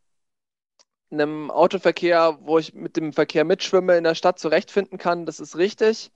einem 1.10 1.50
Autoverkehr, 1.50 2.38
wo 2.42 2.58
ich 2.58 2.74
mit 2.74 2.96
dem 2.96 3.12
Verkehr 3.12 3.44
mitschwimme, 3.44 3.96
in 3.96 4.04
der 4.04 4.14
Stadt 4.14 4.38
zurechtfinden 4.38 4.98
kann, 4.98 5.26
das 5.26 5.40
ist 5.40 5.56
richtig. 5.56 6.12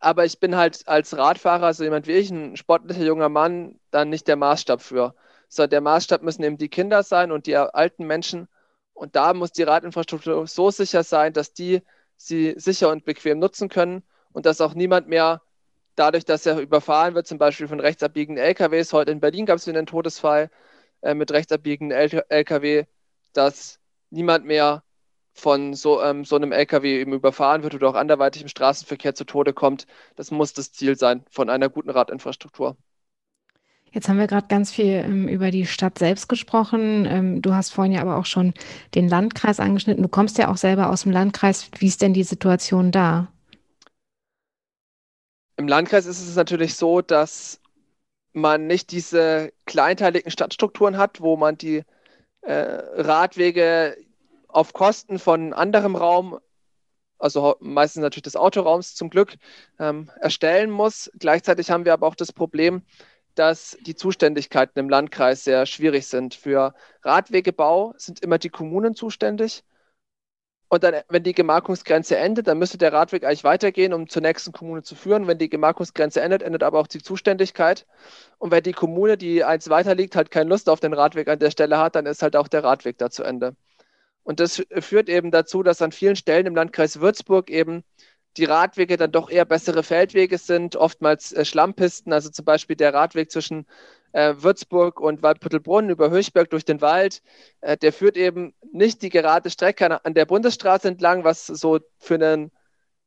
Aber 0.00 0.24
ich 0.24 0.38
bin 0.40 0.56
halt 0.56 0.86
als 0.88 1.16
Radfahrer, 1.16 1.66
also 1.66 1.84
jemand 1.84 2.06
wie 2.06 2.12
ich, 2.12 2.30
ein 2.30 2.56
sportlicher 2.56 3.04
junger 3.04 3.28
Mann, 3.28 3.80
dann 3.90 4.10
nicht 4.10 4.28
der 4.28 4.36
Maßstab 4.36 4.80
für. 4.82 5.14
So, 5.48 5.66
der 5.66 5.80
Maßstab 5.80 6.22
müssen 6.22 6.42
eben 6.44 6.58
die 6.58 6.68
Kinder 6.68 7.02
sein 7.02 7.32
und 7.32 7.46
die 7.46 7.56
alten 7.56 8.06
Menschen. 8.06 8.48
Und 8.92 9.16
da 9.16 9.34
muss 9.34 9.52
die 9.52 9.62
Radinfrastruktur 9.62 10.46
so 10.46 10.70
sicher 10.70 11.02
sein, 11.04 11.32
dass 11.32 11.52
die 11.52 11.82
sie 12.16 12.54
sicher 12.58 12.90
und 12.90 13.04
bequem 13.04 13.38
nutzen 13.38 13.68
können 13.68 14.02
und 14.32 14.46
dass 14.46 14.60
auch 14.60 14.74
niemand 14.74 15.08
mehr 15.08 15.42
dadurch, 15.98 16.24
dass 16.24 16.46
er 16.46 16.58
überfahren 16.58 17.14
wird, 17.14 17.26
zum 17.26 17.38
Beispiel 17.38 17.68
von 17.68 17.80
rechtsabbiegenden 17.80 18.42
LKWs. 18.42 18.92
Heute 18.92 19.12
in 19.12 19.20
Berlin 19.20 19.46
gab 19.46 19.56
es 19.56 19.66
wieder 19.66 19.78
einen 19.78 19.86
Todesfall 19.86 20.50
äh, 21.02 21.14
mit 21.14 21.30
rechtsabbiegenden 21.30 21.96
LKW, 22.28 22.84
dass 23.32 23.78
niemand 24.10 24.46
mehr 24.46 24.82
von 25.34 25.74
so, 25.74 26.02
ähm, 26.02 26.24
so 26.24 26.36
einem 26.36 26.52
LKW 26.52 27.00
eben 27.00 27.12
überfahren 27.12 27.62
wird 27.62 27.74
oder 27.74 27.88
auch 27.88 27.94
anderweitig 27.94 28.42
im 28.42 28.48
Straßenverkehr 28.48 29.14
zu 29.14 29.24
Tode 29.24 29.52
kommt. 29.52 29.86
Das 30.16 30.30
muss 30.30 30.52
das 30.52 30.72
Ziel 30.72 30.96
sein 30.96 31.24
von 31.30 31.48
einer 31.48 31.68
guten 31.68 31.90
Radinfrastruktur. 31.90 32.76
Jetzt 33.90 34.08
haben 34.08 34.18
wir 34.18 34.26
gerade 34.26 34.48
ganz 34.48 34.70
viel 34.70 34.86
ähm, 34.86 35.28
über 35.28 35.50
die 35.50 35.66
Stadt 35.66 35.98
selbst 35.98 36.28
gesprochen. 36.28 37.06
Ähm, 37.06 37.40
du 37.40 37.54
hast 37.54 37.70
vorhin 37.70 37.92
ja 37.92 38.02
aber 38.02 38.16
auch 38.16 38.26
schon 38.26 38.52
den 38.94 39.08
Landkreis 39.08 39.60
angeschnitten. 39.60 40.02
Du 40.02 40.08
kommst 40.08 40.36
ja 40.38 40.48
auch 40.48 40.58
selber 40.58 40.90
aus 40.90 41.04
dem 41.04 41.12
Landkreis. 41.12 41.70
Wie 41.78 41.86
ist 41.86 42.02
denn 42.02 42.12
die 42.12 42.24
Situation 42.24 42.90
da? 42.90 43.28
Im 45.58 45.66
Landkreis 45.66 46.06
ist 46.06 46.20
es 46.20 46.36
natürlich 46.36 46.76
so, 46.76 47.02
dass 47.02 47.60
man 48.32 48.68
nicht 48.68 48.92
diese 48.92 49.52
kleinteiligen 49.66 50.30
Stadtstrukturen 50.30 50.96
hat, 50.96 51.20
wo 51.20 51.36
man 51.36 51.58
die 51.58 51.82
äh, 52.42 52.52
Radwege 52.52 53.96
auf 54.46 54.72
Kosten 54.72 55.18
von 55.18 55.52
anderem 55.52 55.96
Raum, 55.96 56.38
also 57.18 57.56
meistens 57.58 58.02
natürlich 58.02 58.22
des 58.22 58.36
Autoraums 58.36 58.94
zum 58.94 59.10
Glück, 59.10 59.34
ähm, 59.80 60.12
erstellen 60.20 60.70
muss. 60.70 61.10
Gleichzeitig 61.18 61.72
haben 61.72 61.84
wir 61.84 61.92
aber 61.92 62.06
auch 62.06 62.14
das 62.14 62.32
Problem, 62.32 62.82
dass 63.34 63.76
die 63.80 63.96
Zuständigkeiten 63.96 64.78
im 64.78 64.88
Landkreis 64.88 65.42
sehr 65.42 65.66
schwierig 65.66 66.06
sind. 66.06 66.34
Für 66.34 66.72
Radwegebau 67.02 67.94
sind 67.96 68.20
immer 68.20 68.38
die 68.38 68.48
Kommunen 68.50 68.94
zuständig 68.94 69.64
und 70.68 70.84
dann, 70.84 70.96
wenn 71.08 71.22
die 71.22 71.32
Gemarkungsgrenze 71.32 72.16
endet, 72.18 72.46
dann 72.46 72.58
müsste 72.58 72.76
der 72.76 72.92
Radweg 72.92 73.24
eigentlich 73.24 73.44
weitergehen, 73.44 73.94
um 73.94 74.08
zur 74.08 74.20
nächsten 74.20 74.52
Kommune 74.52 74.82
zu 74.82 74.94
führen. 74.94 75.26
Wenn 75.26 75.38
die 75.38 75.48
Gemarkungsgrenze 75.48 76.20
endet, 76.20 76.42
endet 76.42 76.62
aber 76.62 76.78
auch 76.78 76.86
die 76.86 77.02
Zuständigkeit. 77.02 77.86
Und 78.38 78.50
wenn 78.50 78.62
die 78.62 78.72
Kommune, 78.72 79.16
die 79.16 79.44
eins 79.44 79.70
weiter 79.70 79.94
liegt, 79.94 80.14
halt 80.14 80.30
keine 80.30 80.50
Lust 80.50 80.68
auf 80.68 80.80
den 80.80 80.92
Radweg 80.92 81.28
an 81.28 81.38
der 81.38 81.50
Stelle 81.50 81.78
hat, 81.78 81.94
dann 81.94 82.04
ist 82.04 82.22
halt 82.22 82.36
auch 82.36 82.48
der 82.48 82.64
Radweg 82.64 82.98
da 82.98 83.10
zu 83.10 83.22
Ende. 83.22 83.56
Und 84.24 84.40
das 84.40 84.62
führt 84.80 85.08
eben 85.08 85.30
dazu, 85.30 85.62
dass 85.62 85.80
an 85.80 85.90
vielen 85.90 86.16
Stellen 86.16 86.44
im 86.46 86.54
Landkreis 86.54 87.00
Würzburg 87.00 87.48
eben 87.48 87.82
die 88.36 88.44
Radwege 88.44 88.98
dann 88.98 89.10
doch 89.10 89.30
eher 89.30 89.46
bessere 89.46 89.82
Feldwege 89.82 90.36
sind, 90.36 90.76
oftmals 90.76 91.32
äh, 91.32 91.46
Schlammpisten, 91.46 92.12
also 92.12 92.30
zum 92.30 92.44
Beispiel 92.44 92.76
der 92.76 92.92
Radweg 92.92 93.30
zwischen 93.30 93.66
äh, 94.12 94.34
Würzburg 94.38 95.00
und 95.00 95.22
Waldbüttelbrunn 95.22 95.90
über 95.90 96.10
Höchberg 96.10 96.50
durch 96.50 96.64
den 96.64 96.80
Wald, 96.80 97.22
äh, 97.60 97.76
der 97.76 97.92
führt 97.92 98.16
eben 98.16 98.54
nicht 98.72 99.02
die 99.02 99.10
gerade 99.10 99.50
Strecke 99.50 100.04
an 100.04 100.14
der 100.14 100.26
Bundesstraße 100.26 100.88
entlang, 100.88 101.24
was 101.24 101.46
so 101.46 101.80
für 101.98 102.14
einen 102.14 102.50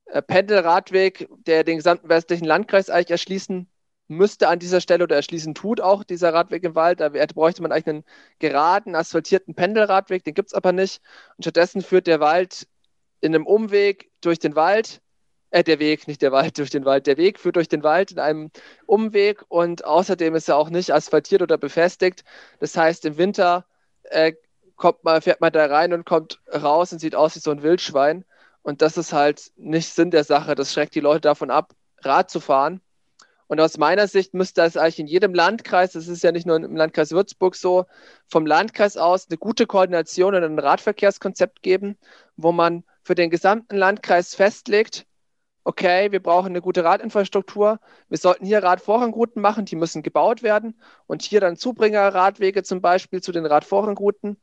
äh, 0.05 0.21
Pendelradweg, 0.21 1.27
der 1.45 1.63
den 1.63 1.77
gesamten 1.77 2.09
westlichen 2.09 2.45
Landkreis 2.45 2.89
eigentlich 2.89 3.11
erschließen 3.11 3.67
müsste 4.11 4.49
an 4.49 4.59
dieser 4.59 4.81
Stelle 4.81 5.05
oder 5.05 5.15
erschließen 5.15 5.55
tut 5.55 5.81
auch 5.81 6.03
dieser 6.03 6.33
Radweg 6.33 6.63
im 6.63 6.75
Wald. 6.75 6.99
Da 6.99 7.09
bräuchte 7.09 7.61
man 7.61 7.71
eigentlich 7.71 7.87
einen 7.87 8.03
geraden, 8.39 8.95
asphaltierten 8.95 9.55
Pendelradweg, 9.55 10.23
den 10.23 10.33
gibt 10.33 10.49
es 10.49 10.53
aber 10.53 10.73
nicht. 10.73 11.01
Und 11.37 11.43
stattdessen 11.43 11.81
führt 11.81 12.07
der 12.07 12.19
Wald 12.19 12.67
in 13.21 13.33
einem 13.33 13.47
Umweg 13.47 14.11
durch 14.21 14.39
den 14.39 14.55
Wald 14.55 15.01
äh, 15.51 15.63
der 15.63 15.79
Weg, 15.79 16.07
nicht 16.07 16.21
der 16.21 16.31
Wald 16.31 16.57
durch 16.57 16.69
den 16.71 16.85
Wald. 16.85 17.07
Der 17.07 17.17
Weg 17.17 17.39
führt 17.39 17.55
durch 17.57 17.69
den 17.69 17.83
Wald 17.83 18.11
in 18.11 18.19
einem 18.19 18.51
Umweg 18.85 19.43
und 19.49 19.85
außerdem 19.85 20.35
ist 20.35 20.49
er 20.49 20.57
auch 20.57 20.69
nicht 20.69 20.93
asphaltiert 20.93 21.41
oder 21.41 21.57
befestigt. 21.57 22.23
Das 22.59 22.75
heißt, 22.75 23.05
im 23.05 23.17
Winter 23.17 23.65
äh, 24.03 24.33
kommt 24.75 25.03
man, 25.03 25.21
fährt 25.21 25.41
man 25.41 25.53
da 25.53 25.65
rein 25.67 25.93
und 25.93 26.05
kommt 26.05 26.39
raus 26.51 26.91
und 26.91 26.99
sieht 26.99 27.15
aus 27.15 27.35
wie 27.35 27.39
so 27.39 27.51
ein 27.51 27.63
Wildschwein. 27.63 28.25
Und 28.63 28.81
das 28.81 28.97
ist 28.97 29.13
halt 29.13 29.51
nicht 29.55 29.89
Sinn 29.89 30.11
der 30.11 30.23
Sache. 30.23 30.55
Das 30.55 30.73
schreckt 30.73 30.95
die 30.95 30.99
Leute 30.99 31.21
davon 31.21 31.51
ab, 31.51 31.73
Rad 31.99 32.29
zu 32.29 32.39
fahren. 32.39 32.81
Und 33.47 33.59
aus 33.59 33.77
meiner 33.77 34.07
Sicht 34.07 34.33
müsste 34.33 34.61
es 34.61 34.77
eigentlich 34.77 34.99
in 34.99 35.07
jedem 35.07 35.33
Landkreis, 35.33 35.91
das 35.91 36.07
ist 36.07 36.23
ja 36.23 36.31
nicht 36.31 36.47
nur 36.47 36.55
im 36.55 36.75
Landkreis 36.75 37.11
Würzburg 37.11 37.55
so, 37.55 37.85
vom 38.29 38.45
Landkreis 38.45 38.95
aus 38.95 39.27
eine 39.29 39.37
gute 39.37 39.67
Koordination 39.67 40.35
und 40.35 40.43
ein 40.43 40.57
Radverkehrskonzept 40.57 41.61
geben, 41.61 41.97
wo 42.37 42.53
man 42.53 42.85
für 43.03 43.13
den 43.13 43.29
gesamten 43.29 43.75
Landkreis 43.75 44.35
festlegt, 44.35 45.05
okay, 45.63 46.11
wir 46.11 46.21
brauchen 46.21 46.47
eine 46.47 46.61
gute 46.61 46.83
Radinfrastruktur. 46.83 47.79
Wir 48.09 48.17
sollten 48.17 48.45
hier 48.45 48.63
Radvorrangrouten 48.63 49.41
machen, 49.41 49.65
die 49.65 49.75
müssen 49.75 50.03
gebaut 50.03 50.43
werden. 50.43 50.79
Und 51.07 51.21
hier 51.21 51.39
dann 51.41 51.57
Zubringerradwege 51.57 52.63
zum 52.63 52.81
Beispiel 52.81 53.21
zu 53.21 53.31
den 53.31 53.45
Radvorrangrouten. 53.45 54.37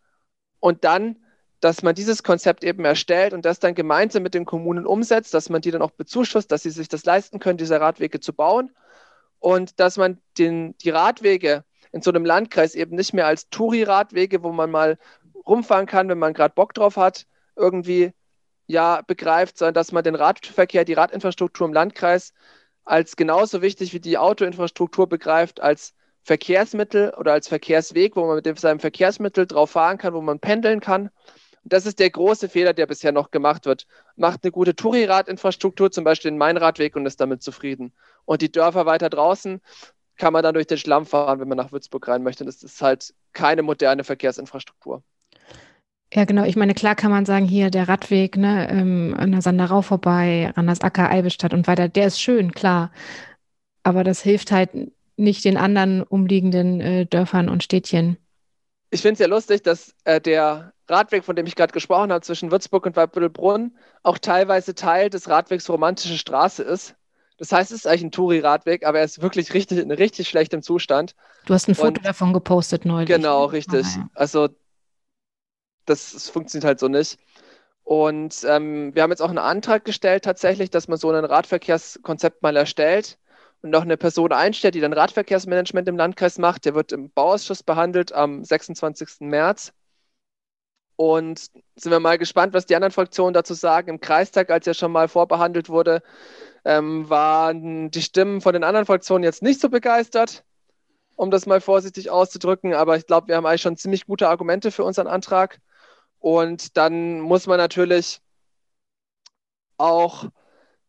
Und 0.61 0.85
dann, 0.85 1.17
dass 1.61 1.83
man 1.83 1.95
dieses 1.95 2.23
Konzept 2.23 2.65
eben 2.65 2.85
erstellt 2.85 3.33
und 3.33 3.45
das 3.45 3.59
dann 3.59 3.75
gemeinsam 3.75 4.23
mit 4.23 4.35
den 4.35 4.45
Kommunen 4.45 4.87
umsetzt, 4.87 5.35
dass 5.35 5.51
man 5.51 5.61
die 5.61 5.71
dann 5.71 5.83
auch 5.83 5.91
bezuschusst, 5.91 6.53
dass 6.53 6.63
sie 6.63 6.71
sich 6.71 6.89
das 6.89 7.05
leisten 7.05 7.41
können, 7.41 7.59
diese 7.59 7.81
Radwege 7.81 8.21
zu 8.21 8.33
bauen. 8.33 8.71
Und 9.41 9.81
dass 9.81 9.97
man 9.97 10.19
den, 10.39 10.77
die 10.79 10.91
Radwege 10.91 11.65
in 11.93 12.03
so 12.03 12.11
einem 12.11 12.25
Landkreis 12.25 12.75
eben 12.75 12.97
nicht 12.97 13.13
mehr 13.15 13.27
als 13.27 13.49
Touri-Radwege, 13.51 14.43
wo 14.43 14.53
man 14.53 14.71
mal 14.71 14.99
rumfahren 15.47 15.87
kann, 15.87 16.09
wenn 16.09 16.19
man 16.19 16.35
gerade 16.35 16.55
Bock 16.55 16.75
drauf 16.75 16.97
hat, 16.97 17.27
irgendwie 17.57 18.13
ja 18.69 19.03
begreift, 19.07 19.59
sondern 19.59 19.75
dass 19.75 19.91
man 19.93 20.05
den 20.05 20.15
Radverkehr, 20.15 20.85
die 20.85 20.93
Radinfrastruktur 20.93 21.67
im 21.67 21.73
Landkreis 21.73 22.33
als 22.85 23.17
genauso 23.17 23.61
wichtig 23.63 23.93
wie 23.93 24.01
die 24.01 24.19
Autoinfrastruktur 24.19 25.09
begreift, 25.09 25.61
als 25.61 25.95
Verkehrsmittel 26.23 27.15
oder 27.17 27.33
als 27.33 27.49
Verkehrsweg, 27.49 28.15
wo 28.15 28.27
man 28.27 28.37
mit 28.37 28.59
seinem 28.59 28.81
Verkehrsmittel 28.81 29.47
drauf 29.47 29.71
fahren 29.71 29.99
kann, 29.99 30.15
wo 30.15 30.21
man 30.21 30.41
pendeln 30.41 30.81
kann. 30.81 31.11
Und 31.65 31.73
das 31.73 31.87
ist 31.87 31.99
der 31.99 32.11
große 32.11 32.49
Fehler, 32.49 32.75
der 32.75 32.87
bisher 32.87 33.13
noch 33.13 33.31
gemacht 33.31 33.67
wird. 33.67 33.87
Macht 34.17 34.45
eine 34.45 34.53
gute 34.53 34.75
Touri-Radinfrastruktur, 34.77 35.91
zum 35.91 36.05
Beispiel 36.05 36.31
den 36.31 36.39
Main-Radweg 36.39 36.97
und 36.97 37.07
ist 37.07 37.21
damit 37.21 37.43
zufrieden. 37.43 37.93
Und 38.25 38.43
die 38.43 38.53
Dörfer 38.53 38.87
weiter 38.87 39.11
draußen 39.11 39.61
kann 40.17 40.33
man 40.33 40.43
dann 40.43 40.55
durch 40.55 40.67
den 40.67 40.79
Schlamm 40.79 41.07
fahren, 41.07 41.41
wenn 41.41 41.49
man 41.49 41.57
nach 41.57 41.73
Würzburg 41.73 42.07
rein 42.09 42.23
möchte. 42.23 42.45
Das 42.45 42.63
ist 42.63 42.83
halt 42.83 43.15
keine 43.33 43.63
moderne 43.63 44.05
Verkehrsinfrastruktur. 44.05 45.03
Ja, 46.13 46.25
genau. 46.25 46.45
Ich 46.45 46.57
meine, 46.57 46.75
klar 46.75 46.95
kann 46.95 47.11
man 47.11 47.27
sagen, 47.27 47.45
hier 47.47 47.71
der 47.71 47.89
Radweg, 47.89 48.37
ne, 48.37 48.69
ähm, 48.71 49.15
an 49.19 49.33
der 49.33 49.43
Sanderau 49.43 49.83
vorbei, 49.83 50.53
Randersacker, 50.57 51.11
Eibestadt 51.11 51.53
und 51.53 51.67
weiter, 51.67 51.89
der 51.89 52.07
ist 52.07 52.21
schön, 52.21 52.53
klar. 52.53 52.91
Aber 53.83 54.05
das 54.05 54.23
hilft 54.23 54.51
halt 54.51 54.71
nicht 55.17 55.45
den 55.45 55.57
anderen 55.57 56.03
umliegenden 56.03 56.81
äh, 56.81 57.07
Dörfern 57.07 57.49
und 57.49 57.63
Städtchen. 57.63 58.17
Ich 58.91 59.03
finde 59.03 59.15
es 59.15 59.19
ja 59.19 59.27
lustig, 59.27 59.63
dass 59.63 59.95
äh, 60.05 60.21
der 60.21 60.73
Radweg, 60.89 61.25
von 61.25 61.37
dem 61.37 61.47
ich 61.47 61.57
gerade 61.57 61.73
gesprochen 61.73 62.11
habe, 62.11 62.23
zwischen 62.23 62.51
Würzburg 62.51 62.87
und 62.87 62.97
Waldbüttelbrunn, 62.97 63.77
auch 64.03 64.17
teilweise 64.17 64.75
Teil 64.75 65.11
des 65.11 65.29
Radwegs 65.29 65.69
Romantische 65.69 66.17
Straße 66.17 66.63
ist. 66.63 66.95
Das 67.37 67.53
heißt, 67.53 67.71
es 67.71 67.79
ist 67.79 67.87
eigentlich 67.87 68.05
ein 68.05 68.11
Touri-Radweg, 68.11 68.85
aber 68.87 68.99
er 68.99 69.05
ist 69.05 69.21
wirklich 69.21 69.53
richtig 69.53 69.79
in 69.79 69.91
richtig 69.91 70.29
schlechtem 70.29 70.63
Zustand. 70.63 71.15
Du 71.45 71.55
hast 71.55 71.69
ein 71.69 71.75
Foto 71.75 71.99
und, 71.99 72.05
davon 72.05 72.33
gepostet 72.33 72.85
neulich. 72.85 73.09
Genau, 73.09 73.45
richtig. 73.45 73.87
Ah. 73.97 74.09
Also 74.15 74.49
das, 75.89 76.13
das 76.13 76.29
funktioniert 76.29 76.67
halt 76.67 76.81
so 76.81 76.89
nicht. 76.89 77.19
Und 77.85 78.45
ähm, 78.47 78.95
wir 78.95 79.03
haben 79.03 79.11
jetzt 79.11 79.23
auch 79.23 79.31
einen 79.31 79.39
Antrag 79.39 79.85
gestellt, 79.85 80.25
tatsächlich, 80.25 80.71
dass 80.71 80.89
man 80.89 80.99
so 80.99 81.11
ein 81.11 81.25
Radverkehrskonzept 81.25 82.43
mal 82.43 82.55
erstellt 82.55 83.19
und 83.63 83.71
noch 83.71 83.83
eine 83.83 83.97
Person 83.97 84.33
einstellt, 84.33 84.75
die 84.75 84.81
dann 84.81 84.93
Radverkehrsmanagement 84.93 85.89
im 85.89 85.97
Landkreis 85.97 86.39
macht. 86.39 86.67
Der 86.67 86.75
wird 86.75 86.93
im 86.93 87.11
Bauausschuss 87.11 87.63
behandelt 87.63 88.13
am 88.13 88.45
26. 88.45 89.21
März. 89.21 89.73
Und 90.97 91.51
sind 91.77 91.93
wir 91.93 92.01
mal 92.01 92.19
gespannt, 92.19 92.53
was 92.53 92.67
die 92.67 92.75
anderen 92.75 92.93
Fraktionen 92.93 93.33
dazu 93.33 93.55
sagen. 93.55 93.89
Im 93.89 94.01
Kreistag, 94.01 94.51
als 94.51 94.67
er 94.67 94.75
schon 94.75 94.93
mal 94.93 95.09
vorbehandelt 95.09 95.69
wurde, 95.69 96.03
ähm, 96.65 97.09
waren 97.09 97.91
die 97.91 98.03
Stimmen 98.03 98.41
von 98.41 98.53
den 98.53 98.65
anderen 98.65 98.85
Fraktionen 98.85 99.25
jetzt 99.25 99.43
nicht 99.43 99.61
so 99.61 99.71
begeistert, 99.71 100.45
um 101.17 101.31
das 101.31 101.47
mal 101.47 101.61
vorsichtig 101.61 102.11
auszudrücken. 102.11 102.75
Aber 102.75 102.97
ich 102.97 103.07
glaube, 103.07 103.29
wir 103.29 103.37
haben 103.37 103.47
eigentlich 103.47 103.63
schon 103.63 103.77
ziemlich 103.79 104.07
gute 104.07 104.29
Argumente 104.29 104.73
für 104.73 104.85
unseren 104.85 105.07
Antrag. 105.07 105.61
Und 106.21 106.77
dann 106.77 107.21
muss 107.21 107.47
man 107.47 107.59
natürlich 107.59 108.21
auch, 109.79 110.25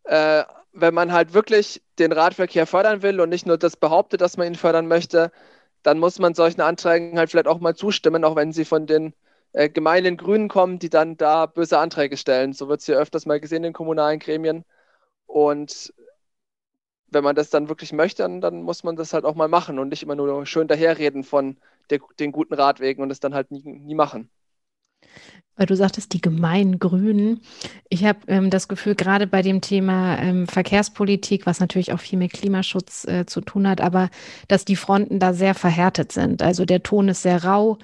äh, 0.04 0.44
wenn 0.74 0.94
man 0.94 1.12
halt 1.12 1.34
wirklich 1.34 1.84
den 2.00 2.12
Radverkehr 2.12 2.68
fördern 2.68 3.02
will 3.02 3.22
und 3.22 3.30
nicht 3.30 3.46
nur 3.46 3.58
das 3.58 3.78
behauptet, 3.78 4.22
dass 4.22 4.38
man 4.38 4.48
ihn 4.48 4.56
fördern 4.56 4.88
möchte, 4.88 5.32
dann 5.84 6.00
muss 6.00 6.20
man 6.20 6.34
solchen 6.36 6.62
Anträgen 6.62 7.18
halt 7.18 7.32
vielleicht 7.32 7.48
auch 7.48 7.60
mal 7.60 7.76
zustimmen, 7.76 8.24
auch 8.26 8.36
wenn 8.36 8.52
sie 8.54 8.66
von 8.66 8.88
den 8.88 9.14
äh, 9.54 9.70
gemeinen 9.70 10.18
Grünen 10.18 10.50
kommen, 10.50 10.80
die 10.80 10.90
dann 10.90 11.18
da 11.18 11.46
böse 11.46 11.80
Anträge 11.80 12.18
stellen. 12.18 12.54
So 12.54 12.68
wird 12.70 12.82
es 12.82 12.88
ja 12.88 12.98
öfters 12.98 13.26
mal 13.26 13.40
gesehen 13.40 13.64
in 13.64 13.74
kommunalen 13.74 14.20
Gremien. 14.20 14.66
Und 15.28 15.94
wenn 17.08 17.24
man 17.24 17.36
das 17.36 17.50
dann 17.50 17.70
wirklich 17.70 17.94
möchte, 17.94 18.24
dann, 18.24 18.42
dann, 18.42 18.62
muss 18.64 18.84
man 18.84 18.96
das 18.96 19.14
halt 19.14 19.26
auch 19.26 19.36
mal 19.36 19.48
machen 19.48 19.80
und 19.80 19.90
nicht 19.90 20.04
immer 20.04 20.16
nur 20.16 20.46
schön 20.46 20.68
daherreden 20.68 21.24
von 21.24 21.58
der, 21.90 22.00
den 22.20 22.32
guten 22.32 22.54
Radwegen 22.54 23.04
und 23.04 23.12
es 23.12 23.20
dann 23.20 23.34
halt 23.34 23.52
nie, 23.52 23.64
nie 23.64 23.96
machen 23.96 24.30
weil 25.60 25.66
du 25.66 25.76
sagtest, 25.76 26.14
die 26.14 26.22
gemeinen 26.22 26.80
Grünen. 26.80 27.42
Ich 27.90 28.06
habe 28.06 28.20
ähm, 28.28 28.50
das 28.50 28.70
Gefühl, 28.70 28.96
gerade 28.96 29.28
bei 29.28 29.42
dem 29.42 29.60
Thema 29.60 30.18
ähm, 30.18 30.48
Verkehrspolitik, 30.48 31.46
was 31.46 31.60
natürlich 31.60 31.92
auch 31.92 32.00
viel 32.00 32.18
mit 32.18 32.32
Klimaschutz 32.32 33.06
äh, 33.06 33.26
zu 33.26 33.42
tun 33.42 33.68
hat, 33.68 33.82
aber 33.82 34.10
dass 34.48 34.64
die 34.64 34.78
Fronten 34.78 35.20
da 35.20 35.34
sehr 35.34 35.56
verhärtet 35.56 36.14
sind. 36.14 36.42
Also 36.42 36.64
der 36.64 36.82
Ton 36.82 37.10
ist 37.10 37.24
sehr 37.24 37.44
rau. 37.44 37.78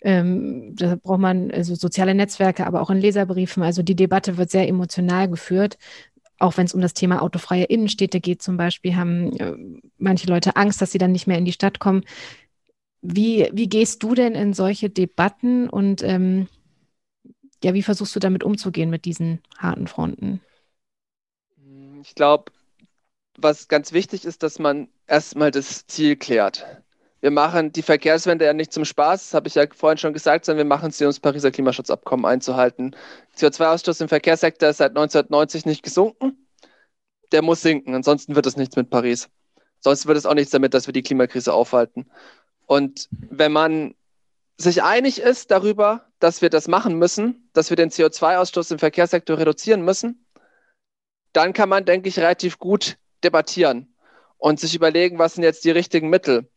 Ähm, 0.00 0.74
da 0.74 0.96
braucht 0.96 1.20
man 1.20 1.50
also 1.50 1.74
soziale 1.74 2.14
Netzwerke, 2.14 2.66
aber 2.66 2.80
auch 2.80 2.88
in 2.88 2.98
Leserbriefen. 2.98 3.62
Also 3.62 3.82
die 3.82 3.96
Debatte 3.96 4.38
wird 4.38 4.50
sehr 4.50 4.66
emotional 4.66 5.28
geführt. 5.28 5.76
Auch 6.38 6.56
wenn 6.56 6.64
es 6.64 6.72
um 6.72 6.80
das 6.80 6.94
Thema 6.94 7.20
autofreie 7.20 7.64
Innenstädte 7.64 8.20
geht, 8.20 8.40
zum 8.40 8.56
Beispiel, 8.56 8.96
haben 8.96 9.36
äh, 9.36 9.52
manche 9.98 10.28
Leute 10.28 10.56
Angst, 10.56 10.80
dass 10.80 10.92
sie 10.92 10.98
dann 10.98 11.12
nicht 11.12 11.26
mehr 11.26 11.38
in 11.38 11.44
die 11.44 11.52
Stadt 11.52 11.78
kommen. 11.78 12.04
Wie, 13.02 13.48
wie 13.52 13.68
gehst 13.68 14.02
du 14.02 14.14
denn 14.14 14.34
in 14.34 14.52
solche 14.52 14.90
Debatten 14.90 15.68
und 15.68 16.02
ähm, 16.02 16.48
ja, 17.62 17.74
wie 17.74 17.82
versuchst 17.82 18.14
du 18.14 18.20
damit 18.20 18.44
umzugehen 18.44 18.90
mit 18.90 19.04
diesen 19.04 19.40
harten 19.58 19.86
Fronten? 19.86 20.40
Ich 22.02 22.14
glaube, 22.14 22.52
was 23.38 23.68
ganz 23.68 23.92
wichtig 23.92 24.24
ist, 24.24 24.42
dass 24.42 24.58
man 24.58 24.88
erstmal 25.06 25.50
das 25.50 25.86
Ziel 25.86 26.16
klärt. 26.16 26.64
Wir 27.20 27.30
machen 27.30 27.72
die 27.72 27.82
Verkehrswende 27.82 28.44
ja 28.44 28.52
nicht 28.52 28.72
zum 28.72 28.84
Spaß, 28.84 29.22
das 29.22 29.34
habe 29.34 29.48
ich 29.48 29.54
ja 29.54 29.64
vorhin 29.74 29.98
schon 29.98 30.12
gesagt, 30.12 30.44
sondern 30.44 30.66
wir 30.66 30.68
machen 30.76 30.90
sie, 30.90 31.04
um 31.04 31.08
das 31.08 31.20
Pariser 31.20 31.50
Klimaschutzabkommen 31.50 32.26
einzuhalten. 32.26 32.94
CO2-Ausstoß 33.36 34.02
im 34.02 34.08
Verkehrssektor 34.08 34.68
ist 34.68 34.76
seit 34.78 34.90
1990 34.90 35.66
nicht 35.66 35.82
gesunken. 35.82 36.46
Der 37.32 37.42
muss 37.42 37.62
sinken, 37.62 37.94
ansonsten 37.94 38.36
wird 38.36 38.46
es 38.46 38.56
nichts 38.56 38.76
mit 38.76 38.90
Paris. 38.90 39.28
Sonst 39.80 40.06
wird 40.06 40.18
es 40.18 40.26
auch 40.26 40.34
nichts 40.34 40.52
damit, 40.52 40.74
dass 40.74 40.86
wir 40.86 40.92
die 40.92 41.02
Klimakrise 41.02 41.52
aufhalten. 41.52 42.06
Und 42.66 43.08
wenn 43.10 43.52
man 43.52 43.94
sich 44.58 44.82
einig 44.82 45.20
ist 45.20 45.50
darüber, 45.50 46.06
dass 46.18 46.42
wir 46.42 46.50
das 46.50 46.68
machen 46.68 46.98
müssen, 46.98 47.48
dass 47.52 47.70
wir 47.70 47.76
den 47.76 47.90
CO2-Ausstoß 47.90 48.72
im 48.72 48.78
Verkehrssektor 48.78 49.38
reduzieren 49.38 49.82
müssen, 49.82 50.26
dann 51.32 51.52
kann 51.52 51.68
man, 51.68 51.84
denke 51.84 52.08
ich, 52.08 52.18
relativ 52.18 52.58
gut 52.58 52.96
debattieren 53.22 53.94
und 54.38 54.60
sich 54.60 54.74
überlegen, 54.74 55.18
was 55.18 55.34
sind 55.34 55.44
jetzt 55.44 55.64
die 55.64 55.70
richtigen 55.70 56.08
Mittel. 56.08 56.48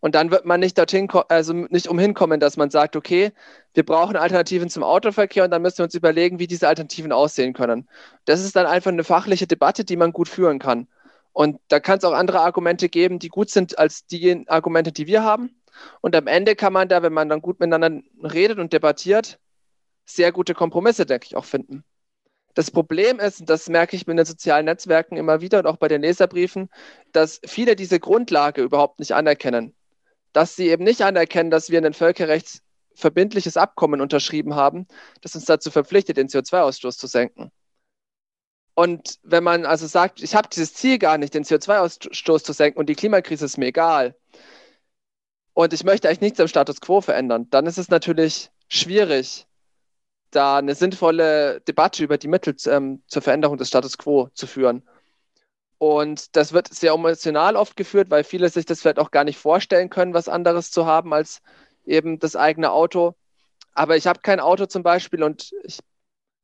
Und 0.00 0.14
dann 0.14 0.30
wird 0.30 0.44
man 0.44 0.60
nicht 0.60 0.78
dorthin, 0.78 1.08
also 1.28 1.52
nicht 1.52 1.88
umhin 1.88 2.14
kommen, 2.14 2.40
dass 2.40 2.56
man 2.56 2.70
sagt, 2.70 2.96
okay, 2.96 3.32
wir 3.74 3.84
brauchen 3.84 4.16
Alternativen 4.16 4.70
zum 4.70 4.82
Autoverkehr 4.82 5.44
und 5.44 5.50
dann 5.50 5.62
müssen 5.62 5.78
wir 5.78 5.84
uns 5.84 5.94
überlegen, 5.94 6.38
wie 6.38 6.46
diese 6.46 6.68
Alternativen 6.68 7.12
aussehen 7.12 7.52
können. 7.52 7.88
Das 8.24 8.44
ist 8.44 8.56
dann 8.56 8.66
einfach 8.66 8.90
eine 8.90 9.04
fachliche 9.04 9.46
Debatte, 9.46 9.84
die 9.84 9.96
man 9.96 10.12
gut 10.12 10.28
führen 10.28 10.58
kann. 10.58 10.88
Und 11.32 11.60
da 11.68 11.78
kann 11.80 11.98
es 11.98 12.04
auch 12.04 12.12
andere 12.12 12.40
Argumente 12.40 12.88
geben, 12.88 13.18
die 13.18 13.28
gut 13.28 13.50
sind 13.50 13.78
als 13.78 14.06
die 14.06 14.44
Argumente, 14.48 14.92
die 14.92 15.06
wir 15.06 15.22
haben. 15.22 15.57
Und 16.00 16.14
am 16.16 16.26
Ende 16.26 16.56
kann 16.56 16.72
man 16.72 16.88
da, 16.88 17.02
wenn 17.02 17.12
man 17.12 17.28
dann 17.28 17.42
gut 17.42 17.60
miteinander 17.60 18.02
redet 18.22 18.58
und 18.58 18.72
debattiert, 18.72 19.38
sehr 20.04 20.32
gute 20.32 20.54
Kompromisse, 20.54 21.06
denke 21.06 21.26
ich, 21.26 21.36
auch 21.36 21.44
finden. 21.44 21.84
Das 22.54 22.70
Problem 22.70 23.20
ist, 23.20 23.40
und 23.40 23.50
das 23.50 23.68
merke 23.68 23.94
ich 23.94 24.06
mit 24.06 24.18
den 24.18 24.24
sozialen 24.24 24.64
Netzwerken 24.64 25.16
immer 25.16 25.40
wieder 25.40 25.60
und 25.60 25.66
auch 25.66 25.76
bei 25.76 25.86
den 25.86 26.02
Leserbriefen, 26.02 26.70
dass 27.12 27.40
viele 27.46 27.76
diese 27.76 28.00
Grundlage 28.00 28.62
überhaupt 28.62 28.98
nicht 28.98 29.12
anerkennen. 29.12 29.76
Dass 30.32 30.56
sie 30.56 30.68
eben 30.68 30.82
nicht 30.82 31.02
anerkennen, 31.02 31.50
dass 31.50 31.70
wir 31.70 31.80
ein 31.80 31.94
völkerrechtsverbindliches 31.94 33.56
Abkommen 33.56 34.00
unterschrieben 34.00 34.56
haben, 34.56 34.88
das 35.20 35.34
uns 35.34 35.44
dazu 35.44 35.70
verpflichtet, 35.70 36.16
den 36.16 36.28
CO2-Ausstoß 36.28 36.98
zu 36.98 37.06
senken. 37.06 37.52
Und 38.74 39.18
wenn 39.22 39.44
man 39.44 39.66
also 39.66 39.86
sagt, 39.86 40.22
ich 40.22 40.34
habe 40.34 40.48
dieses 40.48 40.74
Ziel 40.74 40.98
gar 40.98 41.18
nicht, 41.18 41.34
den 41.34 41.44
CO2-Ausstoß 41.44 42.42
zu 42.42 42.52
senken 42.52 42.78
und 42.78 42.88
die 42.88 42.94
Klimakrise 42.94 43.44
ist 43.44 43.58
mir 43.58 43.66
egal 43.66 44.16
und 45.58 45.72
ich 45.72 45.82
möchte 45.82 46.06
eigentlich 46.06 46.20
nichts 46.20 46.38
am 46.38 46.46
Status 46.46 46.80
quo 46.80 47.00
verändern, 47.00 47.48
dann 47.50 47.66
ist 47.66 47.78
es 47.78 47.88
natürlich 47.88 48.52
schwierig, 48.68 49.48
da 50.30 50.58
eine 50.58 50.76
sinnvolle 50.76 51.60
Debatte 51.62 52.04
über 52.04 52.16
die 52.16 52.28
Mittel 52.28 52.54
ähm, 52.66 53.02
zur 53.08 53.22
Veränderung 53.22 53.58
des 53.58 53.66
Status 53.66 53.98
quo 53.98 54.28
zu 54.34 54.46
führen. 54.46 54.84
Und 55.78 56.36
das 56.36 56.52
wird 56.52 56.72
sehr 56.72 56.92
emotional 56.92 57.56
oft 57.56 57.74
geführt, 57.74 58.08
weil 58.08 58.22
viele 58.22 58.48
sich 58.50 58.66
das 58.66 58.80
vielleicht 58.80 59.00
auch 59.00 59.10
gar 59.10 59.24
nicht 59.24 59.36
vorstellen 59.36 59.90
können, 59.90 60.14
was 60.14 60.28
anderes 60.28 60.70
zu 60.70 60.86
haben 60.86 61.12
als 61.12 61.42
eben 61.84 62.20
das 62.20 62.36
eigene 62.36 62.70
Auto. 62.70 63.16
Aber 63.72 63.96
ich 63.96 64.06
habe 64.06 64.20
kein 64.20 64.38
Auto 64.38 64.66
zum 64.66 64.84
Beispiel 64.84 65.24
und 65.24 65.50
ich 65.64 65.80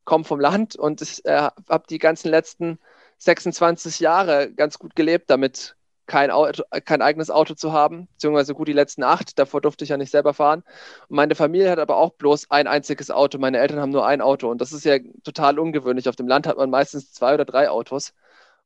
komme 0.04 0.24
vom 0.24 0.40
Land 0.40 0.74
und 0.74 1.02
ich 1.02 1.24
äh, 1.24 1.50
habe 1.68 1.84
die 1.88 2.00
ganzen 2.00 2.30
letzten 2.30 2.80
26 3.18 4.00
Jahre 4.00 4.52
ganz 4.52 4.80
gut 4.80 4.96
gelebt 4.96 5.30
damit, 5.30 5.76
kein, 6.06 6.30
Auto, 6.30 6.62
kein 6.84 7.02
eigenes 7.02 7.30
Auto 7.30 7.54
zu 7.54 7.72
haben, 7.72 8.06
beziehungsweise 8.12 8.54
gut 8.54 8.68
die 8.68 8.72
letzten 8.72 9.02
acht, 9.02 9.38
davor 9.38 9.60
durfte 9.60 9.84
ich 9.84 9.90
ja 9.90 9.96
nicht 9.96 10.10
selber 10.10 10.34
fahren. 10.34 10.62
Und 11.08 11.16
meine 11.16 11.34
Familie 11.34 11.70
hat 11.70 11.78
aber 11.78 11.96
auch 11.96 12.12
bloß 12.14 12.50
ein 12.50 12.66
einziges 12.66 13.10
Auto. 13.10 13.38
Meine 13.38 13.58
Eltern 13.58 13.80
haben 13.80 13.90
nur 13.90 14.06
ein 14.06 14.20
Auto 14.20 14.50
und 14.50 14.60
das 14.60 14.72
ist 14.72 14.84
ja 14.84 14.98
total 15.22 15.58
ungewöhnlich. 15.58 16.08
Auf 16.08 16.16
dem 16.16 16.28
Land 16.28 16.46
hat 16.46 16.56
man 16.56 16.70
meistens 16.70 17.12
zwei 17.12 17.34
oder 17.34 17.44
drei 17.44 17.70
Autos 17.70 18.12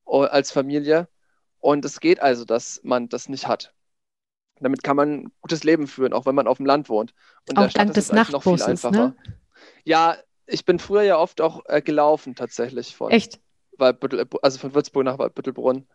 oh, 0.04 0.22
als 0.22 0.50
Familie 0.50 1.08
und 1.60 1.84
es 1.84 2.00
geht 2.00 2.20
also, 2.20 2.44
dass 2.44 2.80
man 2.82 3.08
das 3.08 3.28
nicht 3.28 3.46
hat. 3.46 3.72
Damit 4.60 4.82
kann 4.82 4.96
man 4.96 5.12
ein 5.12 5.32
gutes 5.40 5.62
Leben 5.62 5.86
führen, 5.86 6.12
auch 6.12 6.26
wenn 6.26 6.34
man 6.34 6.48
auf 6.48 6.56
dem 6.56 6.66
Land 6.66 6.88
wohnt. 6.88 7.14
Und 7.48 7.58
auch 7.58 7.68
dank 7.68 7.94
des 7.94 8.10
Nachtbusses, 8.12 8.82
ne? 8.90 9.14
Ja, 9.84 10.16
ich 10.46 10.64
bin 10.64 10.78
früher 10.78 11.02
ja 11.02 11.18
oft 11.18 11.40
auch 11.40 11.64
äh, 11.66 11.82
gelaufen 11.82 12.34
tatsächlich 12.34 12.96
von. 12.96 13.10
Echt? 13.10 13.40
Waldbüttel, 13.76 14.26
also 14.42 14.58
von 14.58 14.74
Würzburg 14.74 15.04
nach 15.04 15.18
Waldbüttelbrunn. 15.18 15.86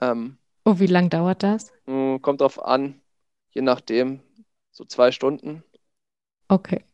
Ähm, 0.00 0.38
Oh, 0.70 0.78
wie 0.78 0.86
lang 0.86 1.10
dauert 1.10 1.42
das? 1.42 1.72
Hm, 1.86 2.22
kommt 2.22 2.40
drauf 2.40 2.64
an, 2.64 3.00
je 3.50 3.60
nachdem, 3.60 4.20
so 4.70 4.84
zwei 4.84 5.10
Stunden. 5.10 5.64
Okay. 6.48 6.84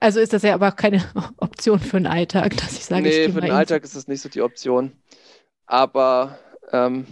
Also 0.00 0.20
ist 0.20 0.34
das 0.34 0.42
ja 0.42 0.52
aber 0.52 0.70
keine 0.72 1.02
Option 1.38 1.78
für 1.78 1.96
den 1.96 2.06
Alltag, 2.06 2.54
dass 2.58 2.72
ich 2.72 2.84
sage, 2.84 3.04
nee, 3.04 3.24
ich 3.24 3.32
für 3.32 3.40
den 3.40 3.52
Alltag 3.52 3.84
ist 3.84 3.96
das 3.96 4.06
nicht 4.06 4.20
so 4.20 4.28
die 4.28 4.42
Option. 4.42 4.92
Aber 5.64 6.38
ähm, 6.72 7.06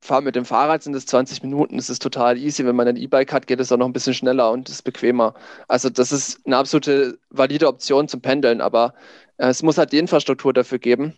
fahren 0.00 0.22
mit 0.22 0.36
dem 0.36 0.44
Fahrrad 0.44 0.84
sind 0.84 0.94
es 0.94 1.06
20 1.06 1.42
Minuten, 1.42 1.76
das 1.76 1.90
ist 1.90 2.00
total 2.00 2.38
easy. 2.38 2.64
Wenn 2.64 2.76
man 2.76 2.86
ein 2.86 2.96
E-Bike 2.96 3.32
hat, 3.32 3.48
geht 3.48 3.58
es 3.58 3.72
auch 3.72 3.78
noch 3.78 3.86
ein 3.86 3.92
bisschen 3.92 4.14
schneller 4.14 4.52
und 4.52 4.68
ist 4.68 4.82
bequemer. 4.82 5.34
Also 5.66 5.90
das 5.90 6.12
ist 6.12 6.40
eine 6.46 6.56
absolute 6.56 7.18
valide 7.30 7.66
Option 7.66 8.06
zum 8.06 8.20
Pendeln, 8.20 8.60
aber 8.60 8.94
äh, 9.38 9.48
es 9.48 9.64
muss 9.64 9.76
halt 9.76 9.90
die 9.90 9.98
Infrastruktur 9.98 10.52
dafür 10.52 10.78
geben. 10.78 11.16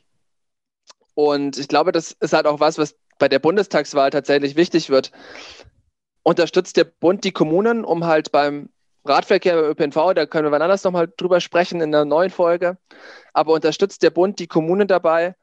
Und 1.14 1.58
ich 1.58 1.68
glaube, 1.68 1.92
das 1.92 2.12
ist 2.12 2.32
halt 2.32 2.46
auch 2.46 2.60
was, 2.60 2.78
was 2.78 2.94
bei 3.18 3.28
der 3.28 3.38
Bundestagswahl 3.38 4.10
tatsächlich 4.10 4.56
wichtig 4.56 4.90
wird, 4.90 5.12
unterstützt 6.22 6.76
der 6.76 6.84
Bund 6.84 7.24
die 7.24 7.32
Kommunen, 7.32 7.84
um 7.84 8.04
halt 8.04 8.32
beim 8.32 8.68
Radverkehr, 9.04 9.54
beim 9.54 9.70
ÖPNV, 9.70 10.14
da 10.14 10.26
können 10.26 10.46
wir 10.46 10.52
wann 10.52 10.62
anders 10.62 10.84
nochmal 10.84 11.12
drüber 11.16 11.40
sprechen 11.40 11.80
in 11.80 11.94
einer 11.94 12.04
neuen 12.04 12.30
Folge, 12.30 12.78
aber 13.32 13.52
unterstützt 13.52 14.02
der 14.02 14.10
Bund 14.10 14.38
die 14.38 14.48
Kommunen 14.48 14.88
dabei, 14.88 15.34